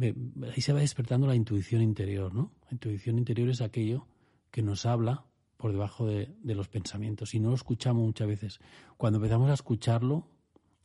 ahí 0.00 0.60
se 0.62 0.72
va 0.72 0.80
despertando 0.80 1.26
la 1.26 1.34
intuición 1.34 1.82
interior, 1.82 2.34
¿no? 2.34 2.50
La 2.64 2.70
intuición 2.72 3.18
interior 3.18 3.50
es 3.50 3.60
aquello 3.60 4.06
que 4.50 4.62
nos 4.62 4.86
habla 4.86 5.26
por 5.62 5.70
debajo 5.70 6.06
de, 6.06 6.28
los 6.42 6.66
pensamientos 6.66 7.34
y 7.34 7.38
no 7.38 7.50
lo 7.50 7.54
escuchamos 7.54 8.04
muchas 8.04 8.26
veces. 8.26 8.60
Cuando 8.96 9.18
empezamos 9.18 9.48
a 9.48 9.54
escucharlo, 9.54 10.26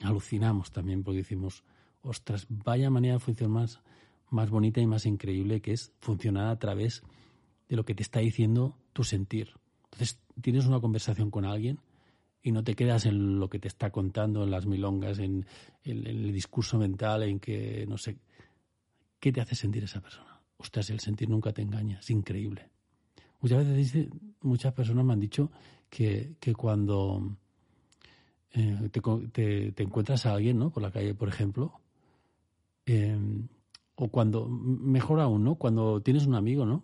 alucinamos 0.02 0.72
también 0.72 1.04
porque 1.04 1.18
decimos, 1.18 1.64
ostras, 2.04 2.46
vaya 2.48 2.92
manera 2.92 3.16
de 3.16 3.20
funcionar 3.20 3.54
más, 3.54 3.82
más 4.30 4.52
bonita 4.52 4.80
y 4.80 4.86
más 4.86 5.08
increíble 5.08 5.62
que 5.62 5.74
es 5.74 5.94
funcionar 5.98 6.50
a 6.50 6.60
través 6.60 7.02
de 7.68 7.76
lo 7.76 7.86
que 7.86 7.96
te 7.96 8.04
está 8.04 8.20
diciendo 8.20 8.78
tu 8.94 9.04
sentir. 9.04 9.56
Entonces 9.86 10.22
tienes 10.44 10.68
una 10.68 10.80
conversación 10.80 11.32
con 11.32 11.46
alguien 11.46 11.80
y 12.44 12.52
no 12.52 12.64
te 12.64 12.76
quedas 12.76 13.08
en 13.08 13.40
lo 13.40 13.50
que 13.50 13.58
te 13.58 13.68
está 13.68 13.90
contando, 13.90 14.44
en 14.44 14.52
las 14.52 14.68
milongas, 14.68 15.18
en, 15.18 15.48
el 15.86 16.32
discurso 16.32 16.78
mental, 16.78 17.24
en 17.24 17.40
que 17.40 17.88
no 17.90 17.98
sé. 17.98 18.20
¿Qué 19.20 19.32
te 19.32 19.42
hace 19.42 19.56
sentir 19.56 19.86
esa 19.86 20.02
persona? 20.02 20.40
Ostras, 20.58 20.92
el 20.92 21.00
sentir 21.00 21.32
nunca 21.32 21.52
te 21.52 21.64
engaña, 21.64 21.98
es 21.98 22.12
increíble. 22.12 22.70
Muchas 23.42 23.68
veces 23.68 24.08
muchas 24.42 24.74
personas 24.74 25.06
me 25.06 25.14
han 25.14 25.20
dicho 25.20 25.52
que, 25.90 26.36
cuando 26.56 27.38
eh, 28.52 28.90
te, 28.92 29.84
encuentras 29.84 30.26
a 30.26 30.34
alguien, 30.34 30.58
¿no? 30.58 30.72
Por 30.72 30.84
la 30.84 30.92
calle, 30.92 31.14
por 31.14 31.30
ejemplo, 31.30 31.80
eh, 32.86 33.18
o 33.96 34.10
cuando, 34.10 34.48
mejor 34.48 35.20
aún, 35.20 35.44
¿no? 35.44 35.56
Cuando 35.56 36.02
tienes 36.02 36.26
un 36.26 36.36
amigo, 36.36 36.66
¿no? 36.66 36.84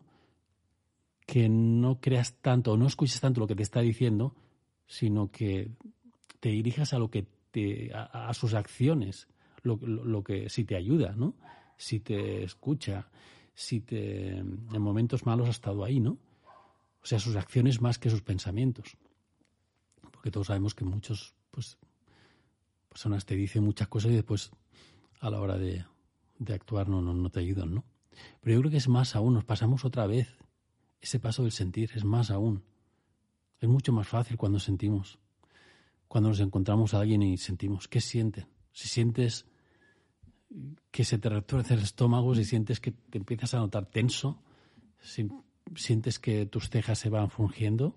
que 1.25 1.49
no 1.49 1.99
creas 1.99 2.35
tanto 2.41 2.73
o 2.73 2.77
no 2.77 2.87
escuches 2.87 3.19
tanto 3.19 3.39
lo 3.39 3.47
que 3.47 3.55
te 3.55 3.63
está 3.63 3.81
diciendo, 3.81 4.35
sino 4.87 5.31
que 5.31 5.71
te 6.39 6.49
dirijas 6.49 6.93
a 6.93 6.99
lo 6.99 7.09
que 7.09 7.25
te, 7.51 7.91
a, 7.93 8.33
sus 8.33 8.53
acciones, 8.53 9.27
lo, 9.61 9.77
lo, 9.77 10.23
que 10.23 10.49
si 10.49 10.65
te 10.65 10.75
ayuda, 10.75 11.13
¿no? 11.15 11.35
Si 11.77 11.99
te 11.99 12.43
escucha, 12.43 13.09
si 13.53 13.79
te 13.79 14.37
en 14.37 14.81
momentos 14.81 15.25
malos 15.25 15.47
ha 15.47 15.51
estado 15.51 15.83
ahí, 15.83 15.99
¿no? 15.99 16.17
O 17.03 17.05
sea, 17.05 17.19
sus 17.19 17.35
acciones 17.35 17.81
más 17.81 17.99
que 17.99 18.09
sus 18.09 18.21
pensamientos. 18.21 18.97
Porque 20.11 20.31
todos 20.31 20.47
sabemos 20.47 20.73
que 20.73 20.85
muchos, 20.85 21.35
pues, 21.51 21.77
personas 22.87 23.25
te 23.25 23.35
dicen 23.35 23.63
muchas 23.63 23.87
cosas 23.89 24.11
y 24.11 24.15
después 24.15 24.51
a 25.19 25.29
la 25.29 25.41
hora 25.41 25.57
de, 25.57 25.85
de 26.39 26.53
actuar 26.53 26.87
no, 26.87 27.01
no, 27.01 27.13
no 27.13 27.29
te 27.29 27.39
ayudan, 27.39 27.73
¿no? 27.73 27.83
Pero 28.41 28.55
yo 28.55 28.59
creo 28.61 28.71
que 28.71 28.77
es 28.77 28.87
más 28.87 29.15
aún, 29.15 29.33
nos 29.33 29.43
pasamos 29.45 29.85
otra 29.85 30.05
vez 30.07 30.37
ese 31.01 31.19
paso 31.19 31.43
del 31.43 31.51
sentir, 31.51 31.91
es 31.95 32.05
más 32.05 32.31
aún. 32.31 32.63
Es 33.59 33.67
mucho 33.67 33.91
más 33.91 34.07
fácil 34.07 34.37
cuando 34.37 34.59
sentimos, 34.59 35.19
cuando 36.07 36.29
nos 36.29 36.39
encontramos 36.39 36.93
a 36.93 36.99
alguien 36.99 37.21
y 37.21 37.37
sentimos. 37.37 37.87
¿Qué 37.87 38.01
sienten? 38.01 38.47
Si 38.71 38.87
sientes 38.87 39.45
que 40.91 41.03
se 41.03 41.17
te 41.17 41.29
retuerce 41.29 41.73
el 41.73 41.81
estómago, 41.81 42.35
si 42.35 42.45
sientes 42.45 42.79
que 42.79 42.91
te 42.91 43.17
empiezas 43.17 43.53
a 43.53 43.59
notar 43.59 43.87
tenso, 43.87 44.41
si 45.01 45.27
sientes 45.75 46.19
que 46.19 46.45
tus 46.45 46.69
cejas 46.69 46.99
se 46.99 47.09
van 47.09 47.29
fungiendo, 47.29 47.95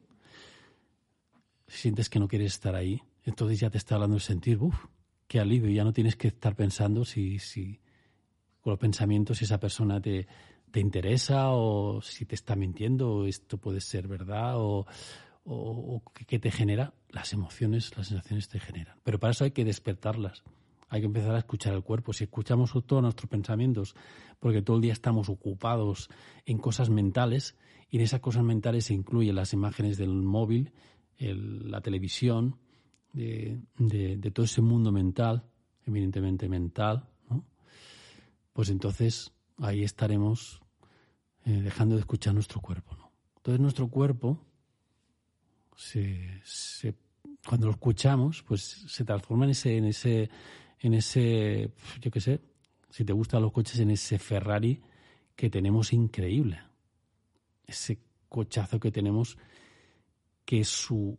si 1.66 1.78
sientes 1.78 2.08
que 2.08 2.18
no 2.18 2.28
quieres 2.28 2.52
estar 2.52 2.74
ahí, 2.74 3.02
entonces 3.24 3.60
ya 3.60 3.70
te 3.70 3.78
está 3.78 3.96
hablando 3.96 4.16
el 4.16 4.22
sentir, 4.22 4.58
uff, 4.60 4.86
qué 5.26 5.40
alivio, 5.40 5.70
ya 5.70 5.84
no 5.84 5.92
tienes 5.92 6.16
que 6.16 6.28
estar 6.28 6.54
pensando 6.54 7.04
si, 7.04 7.38
si 7.38 7.80
con 8.60 8.72
los 8.72 8.78
pensamientos 8.78 9.38
si 9.38 9.44
esa 9.44 9.58
persona 9.58 10.00
te, 10.00 10.26
te 10.70 10.80
interesa 10.80 11.50
o 11.50 12.00
si 12.02 12.24
te 12.26 12.34
está 12.34 12.54
mintiendo 12.56 13.10
o 13.10 13.26
esto 13.26 13.58
puede 13.58 13.80
ser 13.80 14.08
verdad 14.08 14.54
o, 14.56 14.86
o, 15.44 16.02
qué 16.26 16.38
te 16.38 16.50
genera, 16.50 16.92
las 17.08 17.32
emociones, 17.32 17.96
las 17.96 18.08
sensaciones 18.08 18.48
te 18.48 18.60
generan. 18.60 18.98
Pero 19.02 19.18
para 19.18 19.30
eso 19.32 19.44
hay 19.44 19.52
que 19.52 19.64
despertarlas. 19.64 20.42
Hay 20.88 21.00
que 21.00 21.06
empezar 21.06 21.34
a 21.34 21.38
escuchar 21.38 21.74
el 21.74 21.82
cuerpo. 21.82 22.12
Si 22.12 22.24
escuchamos 22.24 22.72
todos 22.86 23.02
nuestros 23.02 23.28
pensamientos, 23.28 23.94
porque 24.38 24.62
todo 24.62 24.76
el 24.76 24.82
día 24.82 24.92
estamos 24.92 25.28
ocupados 25.28 26.08
en 26.44 26.58
cosas 26.58 26.90
mentales, 26.90 27.56
y 27.90 27.96
en 27.96 28.02
esas 28.02 28.20
cosas 28.20 28.42
mentales 28.42 28.86
se 28.86 28.94
incluyen 28.94 29.34
las 29.34 29.52
imágenes 29.52 29.96
del 29.96 30.10
móvil, 30.10 30.72
la 31.18 31.80
televisión, 31.80 32.58
de, 33.12 34.30
todo 34.32 34.44
ese 34.44 34.60
mundo 34.60 34.92
mental, 34.92 35.44
evidentemente 35.86 36.48
mental, 36.48 37.08
pues 38.52 38.70
entonces 38.70 39.32
ahí 39.58 39.82
estaremos 39.82 40.60
eh, 41.44 41.62
dejando 41.62 41.94
de 41.94 42.00
escuchar 42.00 42.34
nuestro 42.34 42.60
cuerpo. 42.60 42.96
Entonces 43.36 43.60
nuestro 43.60 43.88
cuerpo, 43.88 44.44
se, 45.76 46.42
cuando 47.46 47.66
lo 47.66 47.72
escuchamos, 47.72 48.42
pues 48.42 48.62
se 48.62 49.04
transforma 49.04 49.44
en 49.44 49.50
ese, 49.52 49.76
en 49.76 49.84
ese, 49.84 50.30
en 50.80 50.94
ese, 50.94 51.70
yo 52.00 52.10
qué 52.10 52.20
sé, 52.20 52.40
si 52.90 53.04
te 53.04 53.12
gustan 53.12 53.42
los 53.42 53.52
coches, 53.52 53.78
en 53.80 53.90
ese 53.90 54.18
Ferrari 54.18 54.80
que 55.34 55.50
tenemos 55.50 55.92
increíble. 55.92 56.60
Ese 57.66 57.98
cochazo 58.28 58.80
que 58.80 58.90
tenemos 58.90 59.36
que 60.44 60.64
su, 60.64 61.18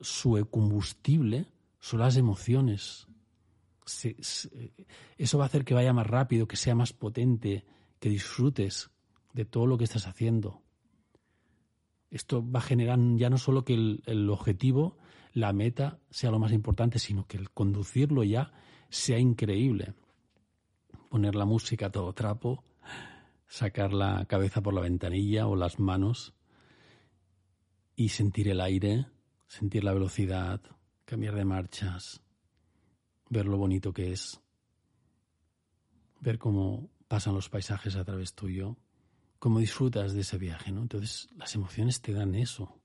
su 0.00 0.46
combustible 0.50 1.46
son 1.80 2.00
las 2.00 2.16
emociones. 2.16 3.06
eso 5.16 5.38
va 5.38 5.44
a 5.44 5.46
hacer 5.46 5.64
que 5.64 5.74
vaya 5.74 5.92
más 5.92 6.06
rápido, 6.06 6.46
que 6.46 6.56
sea 6.56 6.74
más 6.74 6.92
potente, 6.92 7.64
que 7.98 8.08
disfrutes 8.08 8.90
de 9.32 9.44
todo 9.44 9.66
lo 9.66 9.78
que 9.78 9.84
estás 9.84 10.06
haciendo. 10.06 10.62
Esto 12.10 12.48
va 12.48 12.60
a 12.60 12.62
generar 12.62 12.98
ya 13.16 13.30
no 13.30 13.38
solo 13.38 13.64
que 13.64 13.74
el, 13.74 14.30
objetivo, 14.30 14.96
la 15.36 15.52
meta 15.52 16.00
sea 16.08 16.30
lo 16.30 16.38
más 16.38 16.50
importante, 16.52 16.98
sino 16.98 17.26
que 17.26 17.36
el 17.36 17.50
conducirlo 17.50 18.24
ya 18.24 18.52
sea 18.88 19.18
increíble. 19.18 19.92
Poner 21.10 21.34
la 21.34 21.44
música 21.44 21.86
a 21.86 21.92
todo 21.92 22.14
trapo, 22.14 22.64
sacar 23.46 23.92
la 23.92 24.24
cabeza 24.24 24.62
por 24.62 24.72
la 24.72 24.80
ventanilla 24.80 25.46
o 25.46 25.54
las 25.54 25.78
manos 25.78 26.32
y 27.96 28.08
sentir 28.08 28.48
el 28.48 28.62
aire, 28.62 29.08
sentir 29.46 29.84
la 29.84 29.92
velocidad, 29.92 30.62
cambiar 31.04 31.34
de 31.34 31.44
marchas, 31.44 32.22
ver 33.28 33.44
lo 33.44 33.58
bonito 33.58 33.92
que 33.92 34.12
es, 34.12 34.40
ver 36.18 36.38
cómo 36.38 36.88
pasan 37.08 37.34
los 37.34 37.50
paisajes 37.50 37.94
a 37.96 38.04
través 38.04 38.32
tuyo, 38.32 38.78
cómo 39.38 39.58
disfrutas 39.58 40.14
de 40.14 40.22
ese 40.22 40.38
viaje, 40.38 40.72
¿no? 40.72 40.80
Entonces 40.80 41.28
las 41.36 41.54
emociones 41.54 42.00
te 42.00 42.14
dan 42.14 42.34
eso. 42.34 42.80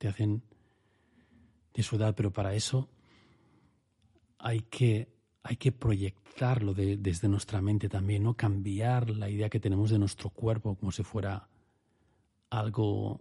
Te 0.00 0.08
hacen 0.08 0.42
disfrutar, 1.74 2.14
pero 2.14 2.32
para 2.32 2.54
eso 2.54 2.88
hay 4.38 4.62
que, 4.62 5.12
hay 5.42 5.56
que 5.56 5.72
proyectarlo 5.72 6.72
desde 6.72 7.28
nuestra 7.28 7.60
mente 7.60 7.90
también, 7.90 8.22
¿no? 8.22 8.32
Cambiar 8.32 9.10
la 9.10 9.28
idea 9.28 9.50
que 9.50 9.60
tenemos 9.60 9.90
de 9.90 9.98
nuestro 9.98 10.30
cuerpo 10.30 10.74
como 10.74 10.90
si 10.90 11.02
fuera 11.02 11.50
algo 12.48 13.20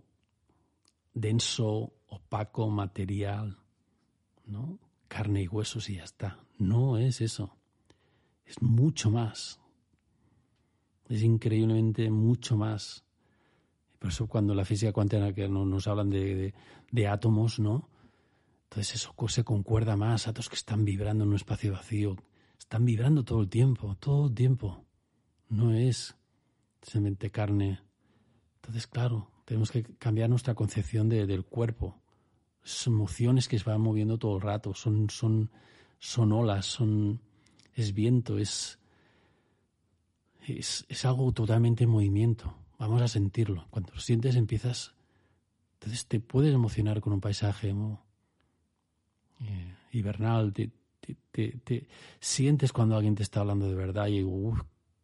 denso, 1.14 1.92
opaco, 2.08 2.70
material, 2.70 3.58
¿no? 4.46 4.80
Carne 5.10 5.44
y 5.44 5.50
huesos 5.50 5.90
y 5.90 5.98
ya 5.98 6.06
está. 6.06 6.40
No 6.60 6.98
es 6.98 7.20
eso. 7.20 7.58
Es 8.46 8.62
mucho 8.62 9.12
más 9.12 9.60
es 11.10 11.24
increíblemente 11.24 12.10
mucho 12.12 12.56
más. 12.56 13.04
Por 14.00 14.10
eso 14.10 14.28
cuando 14.28 14.56
la 14.56 14.66
física 14.66 14.94
cuántica 14.94 15.34
que 15.34 15.50
nos 15.50 15.88
hablan 15.88 16.10
de, 16.10 16.54
de, 16.92 17.08
átomos, 17.08 17.60
¿no? 17.60 17.90
Entonces 18.64 18.96
eso 18.96 19.14
se 19.28 19.44
concuerda 19.44 19.98
más, 19.98 20.28
átomos 20.28 20.50
que 20.50 20.56
están 20.56 20.86
vibrando 20.86 21.24
en 21.26 21.32
un 21.32 21.36
espacio 21.36 21.74
vacío, 21.74 22.16
están 22.58 22.86
vibrando 22.86 23.24
todo 23.24 23.42
el 23.42 23.50
tiempo, 23.50 23.96
todo 24.00 24.28
el 24.28 24.34
tiempo. 24.34 24.86
No 25.50 25.74
es 25.74 26.16
simplemente 26.82 27.32
carne. 27.32 27.82
Entonces, 28.56 28.88
claro, 28.88 29.30
tenemos 29.46 29.72
que 29.72 29.84
cambiar 29.84 30.30
nuestra 30.30 30.54
concepción 30.54 31.10
de, 31.10 31.26
del 31.26 31.44
cuerpo. 31.44 32.00
Son 32.64 32.94
emociones 32.94 33.48
que 33.48 33.58
se 33.58 33.70
van 33.70 33.82
moviendo 33.82 34.18
todo 34.18 34.36
el 34.36 34.42
rato, 34.42 34.74
son, 34.74 35.10
son, 35.10 35.50
son 35.98 36.32
olas, 36.32 36.66
son, 36.66 37.20
es 37.74 37.94
viento, 37.94 38.38
es, 38.38 38.80
es, 40.46 41.06
algo 41.06 41.32
totalmente 41.32 41.86
en 41.86 41.90
movimiento. 41.90 42.54
Vamos 42.80 43.02
a 43.02 43.08
sentirlo. 43.08 43.68
Cuando 43.70 43.94
lo 43.94 44.00
sientes 44.00 44.36
empiezas... 44.36 44.96
Entonces 45.74 46.08
te 46.08 46.20
puedes 46.20 46.54
emocionar 46.54 47.00
con 47.00 47.14
un 47.14 47.22
paisaje 47.22 47.70
eh, 49.40 49.76
hibernal, 49.94 50.52
te, 50.52 50.72
te, 51.32 51.88
sientes 52.20 52.74
cuando 52.74 52.98
alguien 52.98 53.16
te 53.16 53.24
está 53.24 53.40
hablando 53.40 53.70
de 53.70 53.76
verdad 53.76 54.08
y, 54.08 54.26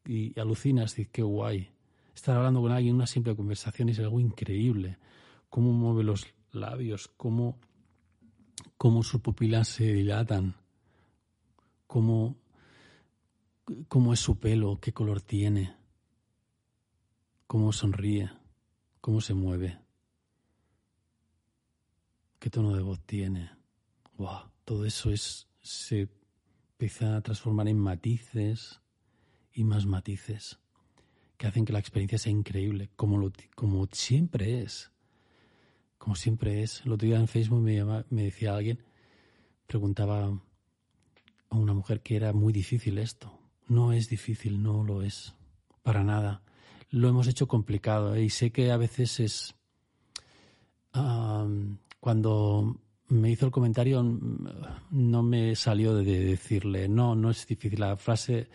y 0.06 0.38
alucinas, 0.38 0.94
dices, 0.94 1.10
qué 1.14 1.22
guay. 1.22 1.70
Estar 2.14 2.36
hablando 2.36 2.60
con 2.60 2.74
alguien, 2.74 2.96
una 2.96 3.08
simple 3.08 3.38
conversación 3.38 3.88
es 3.88 4.00
algo 4.00 4.20
increíble. 4.20 4.98
Cómo 5.50 5.72
mueve 5.72 6.04
los 6.04 6.28
labios, 6.52 7.10
cómo, 7.16 7.58
cómo 8.76 9.02
sus 9.02 9.22
pupilas 9.22 9.70
se 9.70 9.94
dilatan, 9.94 10.56
cómo 11.88 12.36
cómo 13.88 14.14
es 14.14 14.20
su 14.20 14.38
pelo, 14.38 14.80
qué 14.80 14.94
color 14.94 15.22
tiene, 15.22 15.76
cómo 17.48 17.72
sonríe, 17.72 18.32
cómo 19.02 19.22
se 19.22 19.34
mueve. 19.34 19.80
¿Qué 22.40 22.50
tono 22.50 22.76
de 22.76 22.82
voz 22.82 23.00
tiene? 23.06 23.52
Wow, 24.18 24.52
todo 24.64 24.86
eso 24.86 25.12
es 25.12 25.48
se 25.62 26.10
empieza 26.74 27.18
a 27.18 27.22
transformar 27.22 27.68
en 27.68 27.80
matices 27.80 28.82
y 29.52 29.64
más 29.64 29.86
matices 29.86 30.60
que 31.38 31.48
hacen 31.48 31.66
que 31.66 31.74
la 31.74 31.80
experiencia 31.80 32.18
sea 32.18 32.32
increíble, 32.32 32.90
como, 32.96 33.18
lo, 33.18 33.32
como 33.56 33.88
siempre 33.92 34.62
es. 34.62 34.92
Como 35.98 36.16
siempre 36.16 36.64
es. 36.64 36.82
El 36.86 36.94
otro 36.94 37.08
día 37.08 37.18
en 37.18 37.28
Facebook 37.28 37.62
me, 37.62 37.84
me 37.84 38.24
decía 38.24 38.56
alguien, 38.56 38.84
preguntaba 39.68 40.40
a 41.50 41.56
una 41.56 41.74
mujer 41.74 42.02
que 42.02 42.16
era 42.16 42.34
muy 42.34 42.54
difícil 42.54 42.98
esto. 42.98 43.38
No 43.68 43.92
es 43.92 44.10
difícil, 44.10 44.62
no 44.62 44.84
lo 44.84 45.02
es. 45.02 45.34
Para 45.84 46.04
nada. 46.04 46.42
Lo 46.96 47.10
hemos 47.10 47.28
hecho 47.28 47.46
complicado 47.46 48.16
¿eh? 48.16 48.24
y 48.24 48.30
sé 48.30 48.52
que 48.52 48.72
a 48.72 48.78
veces 48.78 49.20
es... 49.20 49.56
cuando 52.00 52.78
me 53.10 53.32
hizo 53.32 53.46
el 53.46 53.52
comentario 53.52 54.02
no 54.02 55.22
me 55.22 55.58
salió 55.58 55.94
de 55.94 56.06
decirle 56.22 56.88
no, 56.88 57.14
no 57.14 57.32
es 57.32 57.46
difícil. 57.46 57.82
La 57.82 57.98
frase, 57.98 58.48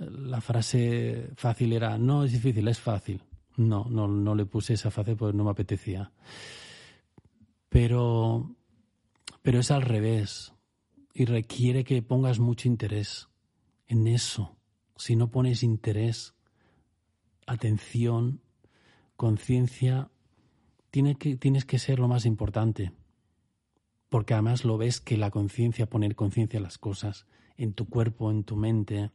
la 0.00 0.40
frase 0.40 1.28
fácil 1.36 1.74
era 1.74 1.96
no 1.96 2.24
es 2.24 2.32
difícil, 2.32 2.66
es 2.66 2.80
fácil. 2.80 3.22
No, 3.56 3.86
no, 3.88 4.08
no 4.08 4.34
le 4.34 4.46
puse 4.46 4.74
esa 4.74 4.90
frase 4.90 5.14
porque 5.14 5.36
no 5.36 5.44
me 5.44 5.52
apetecía. 5.52 6.10
Pero, 7.68 8.50
pero 9.42 9.60
es 9.60 9.70
al 9.70 9.82
revés 9.82 10.52
y 11.14 11.24
requiere 11.24 11.84
que 11.84 12.02
pongas 12.02 12.40
mucho 12.40 12.66
interés 12.66 13.28
en 13.86 14.08
eso. 14.08 14.56
Si 14.96 15.14
no 15.14 15.30
pones 15.30 15.62
interés, 15.62 16.35
atención, 17.46 18.40
conciencia, 19.16 20.10
que, 20.90 21.36
tienes 21.36 21.64
que 21.64 21.78
ser 21.78 21.98
lo 21.98 22.08
más 22.08 22.26
importante 22.26 22.92
porque 24.08 24.34
además 24.34 24.64
lo 24.64 24.78
ves 24.78 25.00
que 25.00 25.16
la 25.16 25.30
conciencia, 25.30 25.86
poner 25.86 26.14
conciencia 26.14 26.58
en 26.58 26.62
las 26.62 26.78
cosas, 26.78 27.26
en 27.56 27.72
tu 27.72 27.88
cuerpo, 27.88 28.30
en 28.30 28.44
tu 28.44 28.56
mente, 28.56 29.10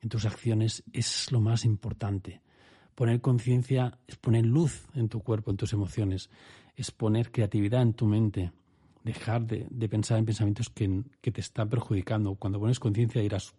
en 0.00 0.08
tus 0.08 0.24
acciones, 0.24 0.84
es 0.92 1.32
lo 1.32 1.40
más 1.40 1.64
importante. 1.64 2.40
Poner 2.94 3.20
conciencia 3.20 3.98
es 4.06 4.16
poner 4.16 4.44
luz 4.44 4.86
en 4.94 5.08
tu 5.08 5.20
cuerpo, 5.22 5.50
en 5.50 5.56
tus 5.56 5.72
emociones, 5.72 6.28
es 6.76 6.90
poner 6.90 7.30
creatividad 7.32 7.82
en 7.82 7.94
tu 7.94 8.06
mente, 8.06 8.52
dejar 9.02 9.46
de, 9.46 9.88
pensar 9.88 10.18
en 10.18 10.26
pensamientos 10.26 10.68
que, 10.68 11.02
que, 11.20 11.32
te 11.32 11.40
están 11.40 11.68
perjudicando. 11.68 12.34
Cuando 12.34 12.60
pones 12.60 12.78
conciencia 12.78 13.22
dirás, 13.22 13.54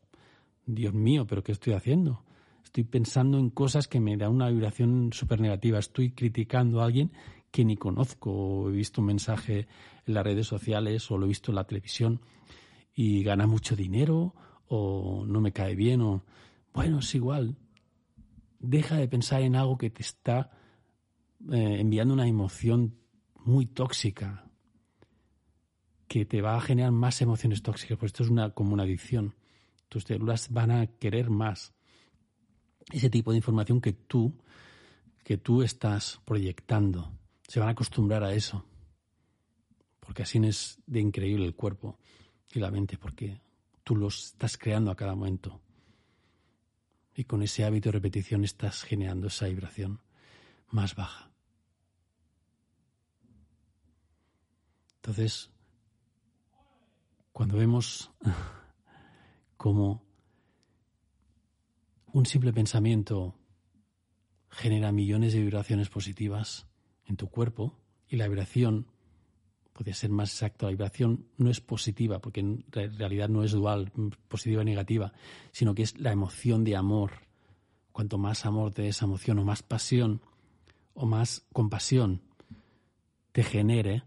Dios 0.66 0.94
mío, 0.94 1.26
pero 1.26 1.44
¿qué 1.44 1.52
estoy 1.52 1.74
haciendo? 1.74 2.24
Estoy 2.64 2.84
pensando 2.86 3.38
en 3.38 3.50
cosas 3.50 3.88
que 3.88 4.00
me 4.00 4.18
dan 4.18 4.32
una 4.32 4.50
vibración 4.50 5.12
súper 5.14 5.40
negativa. 5.40 5.80
Estoy 5.80 6.12
criticando 6.12 6.82
a 6.82 6.86
alguien 6.86 7.12
que 7.52 7.64
ni 7.64 7.78
conozco, 7.78 8.32
o 8.32 8.70
he 8.70 8.72
visto 8.72 9.02
un 9.02 9.08
mensaje 9.08 9.68
en 10.08 10.14
las 10.14 10.24
redes 10.24 10.48
sociales 10.48 11.10
o 11.12 11.18
lo 11.18 11.26
he 11.26 11.30
visto 11.30 11.52
en 11.52 11.56
la 11.56 11.66
televisión 11.66 12.22
y 12.96 13.24
gana 13.24 13.46
mucho 13.46 13.76
dinero 13.76 14.34
o 14.68 15.24
no 15.28 15.40
me 15.40 15.52
cae 15.52 15.76
bien 15.76 16.02
o 16.02 16.26
bueno, 16.74 17.00
es 17.00 17.14
igual. 17.14 17.56
Deja 18.60 18.98
de 18.98 19.08
pensar 19.08 19.44
en 19.44 19.56
algo 19.56 19.78
que 19.78 19.92
te 19.92 20.02
está 20.02 20.50
eh, 21.52 21.78
enviando 21.80 22.14
una 22.14 22.28
emoción 22.28 22.96
muy 23.36 23.66
tóxica, 23.66 24.50
que 26.08 26.26
te 26.26 26.42
va 26.42 26.56
a 26.56 26.62
generar 26.62 26.92
más 26.92 27.22
emociones 27.22 27.62
tóxicas, 27.62 27.98
pues 27.98 28.12
esto 28.12 28.24
es 28.24 28.30
una, 28.30 28.52
como 28.52 28.74
una 28.74 28.84
adicción. 28.84 29.36
Tus 29.90 30.06
células 30.06 30.50
van 30.52 30.72
a 30.72 30.88
querer 30.88 31.30
más 31.30 31.73
ese 32.92 33.10
tipo 33.10 33.32
de 33.32 33.38
información 33.38 33.82
que 33.82 33.94
tú, 33.94 34.34
que 35.24 35.38
tú 35.38 35.62
estás 35.64 36.20
proyectando 36.26 37.12
se 37.48 37.60
van 37.60 37.70
a 37.70 37.74
acostumbrar 37.74 38.24
a 38.24 38.34
eso. 38.34 38.66
Porque 40.00 40.24
así 40.24 40.40
es 40.46 40.80
de 40.86 41.00
increíble 41.00 41.46
el 41.46 41.56
cuerpo 41.56 41.98
y 42.52 42.60
la 42.60 42.72
mente, 42.72 42.98
porque 42.98 43.42
tú 43.84 43.96
los 43.96 44.28
estás 44.28 44.58
creando 44.58 44.92
a 44.92 44.96
cada 44.96 45.16
momento. 45.16 45.62
Y 47.16 47.26
con 47.26 47.42
ese 47.44 47.64
hábito 47.64 47.90
de 47.90 47.94
repetición 47.94 48.44
estás 48.44 48.84
generando 48.84 49.28
esa 49.28 49.48
vibración 49.48 50.02
más 50.70 50.96
baja. 50.96 51.32
Entonces, 54.96 55.52
cuando 57.32 57.58
vemos 57.58 58.12
cómo 59.58 60.04
un 62.14 62.26
simple 62.26 62.54
pensamiento 62.54 63.36
genera 64.50 64.92
millones 64.92 65.34
de 65.34 65.42
vibraciones 65.42 65.90
positivas, 65.90 66.68
en 67.06 67.18
tu 67.18 67.30
cuerpo 67.30 67.76
y 68.08 68.16
la 68.16 68.28
vibración 68.28 68.88
puede 69.74 69.94
ser 69.94 70.12
más 70.12 70.32
exacta. 70.32 70.68
La 70.68 70.72
vibración 70.72 71.26
no 71.38 71.50
es 71.50 71.60
positiva, 71.60 72.20
porque 72.20 72.42
en 72.42 72.64
realidad 72.72 73.30
no 73.30 73.44
es 73.44 73.52
dual, 73.52 73.92
positiva 74.28 74.62
y 74.62 74.66
negativa, 74.66 75.12
sino 75.52 75.74
que 75.74 75.82
es 75.82 76.00
la 76.00 76.12
emoción 76.12 76.64
de 76.64 76.76
amor. 76.76 77.12
Cuanto 77.92 78.18
más 78.20 78.46
amor 78.46 78.74
de 78.74 78.90
esa 78.90 79.06
emoción 79.06 79.40
o 79.40 79.44
más 79.44 79.64
pasión 79.64 80.22
o 80.94 81.08
más 81.08 81.46
compasión 81.52 82.22
te 83.32 83.44
genere 83.44 84.04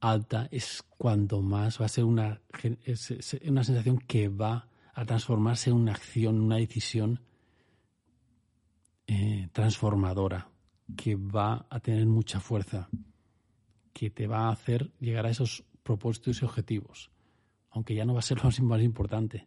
alta, 0.00 0.48
es 0.52 0.84
cuando 0.96 1.42
más 1.42 1.80
va 1.80 1.86
a 1.86 1.88
ser 1.88 2.04
una, 2.04 2.40
una 3.44 3.64
sensación 3.64 3.98
que 3.98 4.28
va 4.28 4.68
a 4.96 5.04
transformarse 5.04 5.68
en 5.68 5.76
una 5.76 5.92
acción, 5.92 6.40
una 6.40 6.56
decisión 6.56 7.20
eh, 9.06 9.48
transformadora 9.52 10.48
que 10.96 11.16
va 11.16 11.66
a 11.68 11.80
tener 11.80 12.06
mucha 12.06 12.40
fuerza, 12.40 12.88
que 13.92 14.08
te 14.08 14.26
va 14.26 14.48
a 14.48 14.52
hacer 14.52 14.90
llegar 14.98 15.26
a 15.26 15.30
esos 15.30 15.64
propósitos 15.82 16.40
y 16.40 16.46
objetivos, 16.46 17.10
aunque 17.70 17.94
ya 17.94 18.06
no 18.06 18.14
va 18.14 18.20
a 18.20 18.22
ser 18.22 18.38
lo 18.42 18.50
más 18.64 18.82
importante, 18.82 19.46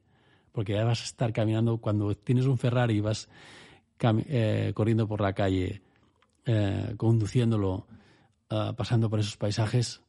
porque 0.51 0.73
ya 0.73 0.83
vas 0.83 1.01
a 1.01 1.05
estar 1.05 1.33
caminando 1.33 1.79
cuando 1.79 2.15
tienes 2.15 2.45
un 2.45 2.59
Ferrari 2.59 2.97
y 2.97 3.01
vas 3.01 3.27
eh, 4.01 4.71
corriendo 4.75 5.07
por 5.07 5.19
la 5.19 5.33
calle, 5.33 5.81
eh, 6.45 6.93
conduciéndolo, 6.95 7.87
eh, 8.51 8.71
pasando 8.77 9.09
por 9.09 9.19
esos 9.19 9.35
paisajes, 9.35 10.03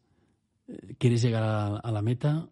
quieres 0.99 1.23
llegar 1.23 1.81
a, 1.83 1.91
la 1.91 2.03
meta, 2.03 2.47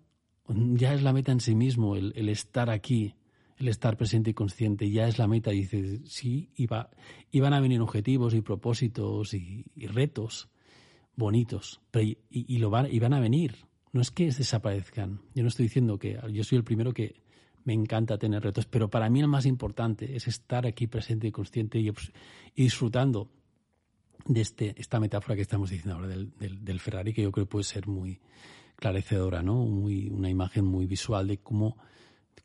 ya 0.49 0.95
es 0.95 1.03
la 1.03 1.13
meta 1.13 1.33
en 1.33 1.41
sí 1.41 1.55
mismo, 1.55 1.97
el 1.97 2.29
estar 2.29 2.71
aquí, 2.71 3.15
el 3.59 3.69
estar 3.69 3.97
presente 3.97 4.31
y 4.31 4.35
consciente 4.35 4.91
ya 4.91 5.09
es 5.09 5.19
la 5.19 5.27
meta. 5.27 5.53
Y 5.53 5.61
dices, 5.61 6.01
sí, 6.05 6.51
iba, 6.57 6.91
iban 7.31 7.53
a 7.53 7.61
venir 7.61 7.81
objetivos 7.81 8.35
y 8.35 8.41
propósitos 8.41 9.35
y, 9.35 9.65
retos 9.89 10.49
bonitos, 11.17 11.81
pero 11.91 12.09
y, 12.31 12.59
lo 12.59 12.71
van, 12.71 12.87
y 12.91 12.99
van 13.01 13.13
a 13.13 13.21
venir. 13.21 13.57
No 13.93 14.01
es 14.01 14.11
que 14.11 14.27
desaparezcan. 14.27 15.21
Yo 15.35 15.43
no 15.43 15.49
estoy 15.49 15.65
diciendo 15.65 15.99
que 15.99 16.19
yo 16.33 16.45
soy 16.45 16.59
el 16.59 16.65
primero 16.65 16.93
que 16.93 17.21
me 17.65 17.73
encanta 17.73 18.19
tener 18.19 18.43
retos, 18.43 18.67
pero 18.67 18.89
para 18.89 19.11
mí 19.11 19.21
el 19.21 19.29
más 19.29 19.45
importante 19.45 20.15
es 20.15 20.29
estar 20.29 20.67
aquí 20.67 20.87
presente 20.87 21.27
y 21.27 21.33
consciente 21.33 21.79
y, 21.81 21.91
disfrutando 22.55 23.31
de 24.27 24.41
este, 24.41 24.75
esta 24.81 25.01
metáfora 25.01 25.35
que 25.35 25.43
estamos 25.43 25.71
diciendo 25.71 25.95
ahora 25.95 26.09
del, 26.09 26.33
del, 26.39 26.81
Ferrari, 26.81 27.13
que 27.13 27.23
yo 27.23 27.33
creo 27.33 27.47
que 27.47 27.51
puede 27.51 27.65
ser 27.65 27.89
muy 27.89 28.21
clarecedora, 28.79 29.43
¿no? 29.43 29.61
Una 29.61 30.31
imagen 30.31 30.65
muy 30.65 30.87
visual 30.87 31.27
de 31.27 31.39
cómo 31.39 31.77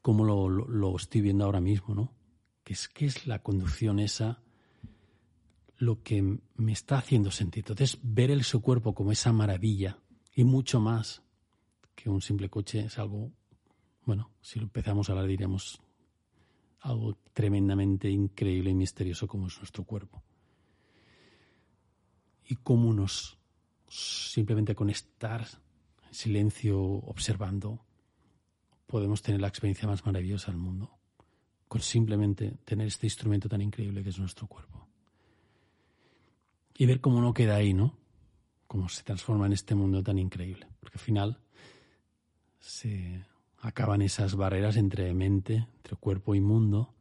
como 0.01 0.25
lo, 0.25 0.49
lo, 0.49 0.97
estoy 0.97 1.21
viendo 1.21 1.45
ahora 1.45 1.61
mismo, 1.61 1.95
¿no? 1.95 2.13
Que 2.65 2.73
es, 2.73 2.89
que 2.89 3.05
es 3.05 3.25
la 3.25 3.41
conducción 3.41 3.99
esa 3.99 4.41
lo 5.77 6.03
que 6.03 6.39
me 6.55 6.71
está 6.71 6.97
haciendo 6.97 7.31
sentir. 7.31 7.61
Entonces, 7.61 7.99
ver 8.03 8.29
el 8.29 8.43
su 8.43 8.61
cuerpo 8.61 8.93
como 8.93 9.13
esa 9.13 9.31
maravilla 9.31 9.97
y 10.35 10.43
mucho 10.43 10.81
más 10.81 11.23
que 11.95 12.09
un 12.09 12.21
simple 12.21 12.49
coche 12.49 12.81
es 12.81 12.99
algo, 12.99 13.31
bueno, 14.05 14.31
si 14.41 14.59
lo 14.59 14.65
empezamos 14.65 15.07
a 15.07 15.13
hablar 15.13 15.27
diríamos 15.27 15.81
algo 16.81 17.17
tremendamente 17.33 18.09
increíble 18.09 18.71
y 18.71 18.75
misterioso 18.75 19.25
como 19.27 19.47
es 19.47 19.57
nuestro 19.57 19.85
cuerpo. 19.85 20.21
Y 22.45 22.55
cómo 22.55 22.93
nos, 22.93 23.37
simplemente 23.87 24.75
con 24.75 24.89
estar 24.89 25.47
silencio, 26.13 26.79
observando, 26.81 27.85
podemos 28.87 29.21
tener 29.21 29.41
la 29.41 29.47
experiencia 29.47 29.87
más 29.87 30.05
maravillosa 30.05 30.51
del 30.51 30.59
mundo 30.59 30.97
con 31.73 31.81
simplemente 31.81 32.59
tener 32.65 32.85
este 32.85 33.07
instrumento 33.07 33.49
tan 33.49 33.59
increíble 33.59 34.03
que 34.03 34.09
es 34.09 34.19
nuestro 34.19 34.45
cuerpo. 34.45 34.87
Y 36.77 36.85
ver 36.85 37.01
cómo 37.01 37.19
no 37.19 37.33
queda 37.33 37.55
ahí, 37.55 37.73
¿no? 37.73 37.97
Cómo 38.67 38.89
se 38.89 39.01
transforma 39.01 39.47
en 39.47 39.53
este 39.53 39.73
mundo 39.73 40.03
tan 40.03 40.19
increíble. 40.19 40.67
Porque 40.79 40.99
al 40.99 41.03
final 41.03 41.39
se 42.59 43.25
acaban 43.57 44.03
esas 44.03 44.35
barreras 44.35 44.77
entre 44.77 45.11
mente, 45.15 45.67
entre 45.77 45.95
cuerpo 45.95 46.35
y 46.35 46.41
mundo. 46.41 46.93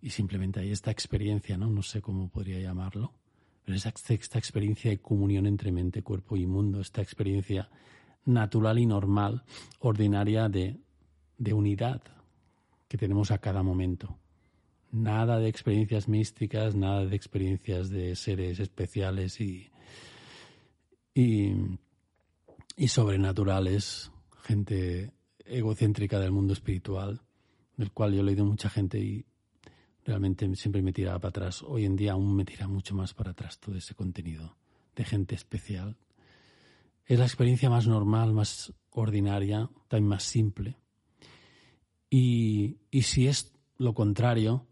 Y 0.00 0.08
simplemente 0.08 0.60
hay 0.60 0.70
esta 0.70 0.90
experiencia, 0.90 1.58
¿no? 1.58 1.68
No 1.68 1.82
sé 1.82 2.00
cómo 2.00 2.30
podría 2.30 2.60
llamarlo. 2.60 3.12
Pero 3.66 3.76
es 3.78 3.84
esta 3.84 4.38
experiencia 4.38 4.92
de 4.92 4.98
comunión 4.98 5.44
entre 5.44 5.72
mente, 5.72 6.04
cuerpo 6.04 6.36
y 6.36 6.46
mundo, 6.46 6.80
esta 6.80 7.02
experiencia 7.02 7.68
natural 8.24 8.78
y 8.78 8.86
normal, 8.86 9.42
ordinaria 9.80 10.48
de, 10.48 10.78
de 11.36 11.52
unidad 11.52 12.00
que 12.86 12.96
tenemos 12.96 13.32
a 13.32 13.38
cada 13.38 13.64
momento. 13.64 14.16
Nada 14.92 15.40
de 15.40 15.48
experiencias 15.48 16.08
místicas, 16.08 16.76
nada 16.76 17.06
de 17.06 17.16
experiencias 17.16 17.90
de 17.90 18.14
seres 18.14 18.60
especiales 18.60 19.40
y, 19.40 19.68
y, 21.12 21.52
y 22.76 22.86
sobrenaturales, 22.86 24.12
gente 24.44 25.10
egocéntrica 25.44 26.20
del 26.20 26.30
mundo 26.30 26.52
espiritual, 26.52 27.20
del 27.76 27.90
cual 27.90 28.14
yo 28.14 28.20
he 28.20 28.24
leído 28.24 28.44
mucha 28.44 28.70
gente 28.70 29.00
y 29.00 29.26
realmente 30.06 30.54
siempre 30.56 30.80
me 30.80 30.92
tiraba 30.92 31.18
para 31.18 31.30
atrás. 31.30 31.62
Hoy 31.62 31.84
en 31.84 31.96
día 31.96 32.12
aún 32.12 32.34
me 32.34 32.44
tira 32.44 32.68
mucho 32.68 32.94
más 32.94 33.12
para 33.12 33.32
atrás 33.32 33.58
todo 33.58 33.76
ese 33.76 33.94
contenido 33.94 34.56
de 34.94 35.04
gente 35.04 35.34
especial. 35.34 35.96
Es 37.04 37.18
la 37.18 37.26
experiencia 37.26 37.68
más 37.68 37.86
normal, 37.86 38.32
más 38.32 38.72
ordinaria, 38.90 39.68
también 39.88 40.08
más 40.08 40.22
simple. 40.22 40.76
Y, 42.08 42.78
y 42.90 43.02
si 43.02 43.26
es 43.26 43.52
lo 43.76 43.92
contrario 43.92 44.66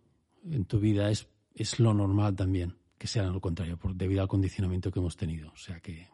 en 0.45 0.65
tu 0.65 0.81
vida, 0.81 1.11
es, 1.11 1.29
es 1.55 1.79
lo 1.79 1.93
normal 1.93 2.35
también 2.35 2.77
que 3.05 3.09
sea 3.09 3.25
lo 3.25 3.39
contrario, 3.39 3.77
por, 3.77 3.95
debido 3.95 4.23
al 4.23 4.29
condicionamiento 4.29 4.91
que 4.91 4.99
hemos 4.99 5.17
tenido. 5.19 5.51
O 5.53 5.59
sea 5.59 5.79
que 5.81 6.09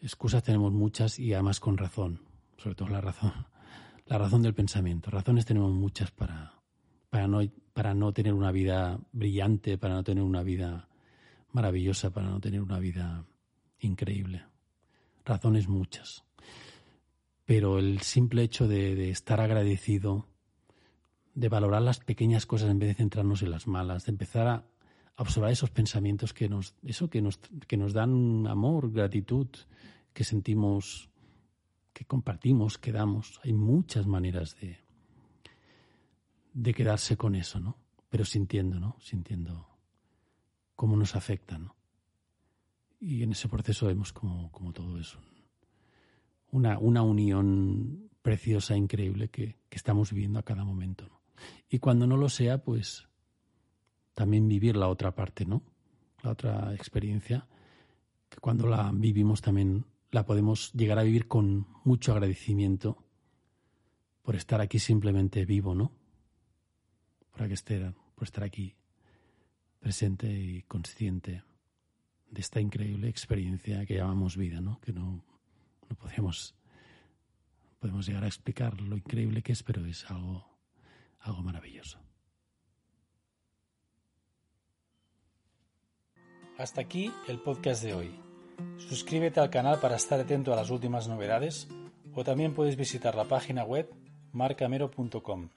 excusas 0.00 0.42
tenemos 0.42 0.72
muchas 0.72 1.18
y 1.18 1.34
además 1.34 1.60
con 1.60 1.76
razón, 1.76 2.22
sobre 2.56 2.76
todo 2.76 2.88
la 2.88 3.02
razón, 3.02 3.32
la 4.06 4.16
razón 4.16 4.40
del 4.40 4.54
pensamiento. 4.54 5.10
Razones 5.10 5.44
tenemos 5.44 5.72
muchas 5.72 6.10
para, 6.12 6.54
para, 7.16 7.28
no, 7.28 7.40
para 7.72 7.94
no 7.94 8.12
tener 8.12 8.34
una 8.34 8.52
vida 8.52 9.00
brillante, 9.10 9.78
para 9.78 9.94
no 9.94 10.04
tener 10.04 10.22
una 10.22 10.42
vida 10.42 10.86
maravillosa, 11.50 12.10
para 12.10 12.28
no 12.28 12.40
tener 12.40 12.60
una 12.60 12.78
vida 12.78 13.24
increíble. 13.78 14.44
Razones 15.24 15.66
muchas. 15.66 16.24
Pero 17.46 17.78
el 17.78 18.02
simple 18.02 18.42
hecho 18.42 18.68
de, 18.68 18.94
de 18.94 19.08
estar 19.08 19.40
agradecido, 19.40 20.26
de 21.32 21.48
valorar 21.48 21.80
las 21.80 22.00
pequeñas 22.00 22.44
cosas 22.44 22.68
en 22.68 22.78
vez 22.78 22.90
de 22.90 22.96
centrarnos 22.96 23.40
en 23.40 23.50
las 23.50 23.66
malas, 23.66 24.04
de 24.04 24.12
empezar 24.12 24.46
a 24.46 24.66
observar 25.16 25.50
esos 25.50 25.70
pensamientos 25.70 26.34
que 26.34 26.50
nos, 26.50 26.74
eso 26.82 27.08
que 27.08 27.22
nos, 27.22 27.38
que 27.66 27.78
nos 27.78 27.94
dan 27.94 28.46
amor, 28.46 28.92
gratitud, 28.92 29.48
que 30.12 30.24
sentimos, 30.24 31.08
que 31.94 32.04
compartimos, 32.04 32.76
que 32.76 32.92
damos. 32.92 33.40
Hay 33.42 33.54
muchas 33.54 34.06
maneras 34.06 34.54
de, 34.60 34.85
de 36.56 36.72
quedarse 36.72 37.18
con 37.18 37.34
eso, 37.34 37.60
¿no? 37.60 37.76
Pero 38.08 38.24
sintiendo, 38.24 38.80
¿no? 38.80 38.96
Sintiendo 38.98 39.68
cómo 40.74 40.96
nos 40.96 41.14
afecta, 41.14 41.58
¿no? 41.58 41.76
Y 42.98 43.22
en 43.22 43.32
ese 43.32 43.46
proceso 43.46 43.86
vemos 43.88 44.14
como, 44.14 44.50
todo 44.72 44.98
eso. 44.98 45.20
Una, 46.50 46.78
una 46.78 47.02
unión 47.02 48.08
preciosa, 48.22 48.74
increíble 48.74 49.28
que, 49.28 49.58
que 49.68 49.76
estamos 49.76 50.12
viviendo 50.12 50.38
a 50.38 50.44
cada 50.44 50.64
momento. 50.64 51.06
¿no? 51.06 51.20
Y 51.68 51.78
cuando 51.78 52.06
no 52.06 52.16
lo 52.16 52.30
sea, 52.30 52.64
pues 52.64 53.06
también 54.14 54.48
vivir 54.48 54.76
la 54.76 54.88
otra 54.88 55.14
parte, 55.14 55.44
¿no? 55.44 55.62
La 56.22 56.30
otra 56.30 56.74
experiencia, 56.74 57.46
que 58.30 58.38
cuando 58.38 58.66
la 58.66 58.90
vivimos 58.94 59.42
también 59.42 59.84
la 60.10 60.24
podemos 60.24 60.72
llegar 60.72 60.98
a 60.98 61.02
vivir 61.02 61.28
con 61.28 61.66
mucho 61.84 62.12
agradecimiento 62.12 62.96
por 64.22 64.36
estar 64.36 64.62
aquí 64.62 64.78
simplemente 64.78 65.44
vivo, 65.44 65.74
¿no? 65.74 65.92
Por, 67.36 67.52
estar, 67.52 67.94
por 68.14 68.24
estar 68.24 68.44
aquí 68.44 68.74
presente 69.78 70.26
y 70.28 70.62
consciente 70.62 71.42
de 72.30 72.40
esta 72.40 72.60
increíble 72.60 73.08
experiencia 73.08 73.84
que 73.86 73.94
llamamos 73.96 74.36
vida, 74.36 74.60
¿no? 74.60 74.80
Que 74.80 74.92
no, 74.92 75.22
no 75.88 75.96
podemos, 75.96 76.54
podemos 77.78 78.06
llegar 78.06 78.24
a 78.24 78.26
explicar 78.26 78.80
lo 78.80 78.96
increíble 78.96 79.42
que 79.42 79.52
es, 79.52 79.62
pero 79.62 79.84
es 79.84 80.10
algo, 80.10 80.46
algo 81.20 81.42
maravilloso. 81.42 82.00
Hasta 86.58 86.80
aquí 86.80 87.12
el 87.28 87.38
podcast 87.38 87.82
de 87.82 87.92
hoy. 87.92 88.20
Suscríbete 88.78 89.40
al 89.40 89.50
canal 89.50 89.78
para 89.78 89.96
estar 89.96 90.18
atento 90.18 90.52
a 90.52 90.56
las 90.56 90.70
últimas 90.70 91.06
novedades 91.06 91.68
o 92.14 92.24
también 92.24 92.54
puedes 92.54 92.76
visitar 92.76 93.14
la 93.14 93.24
página 93.24 93.62
web 93.62 93.92
marcamero.com. 94.32 95.50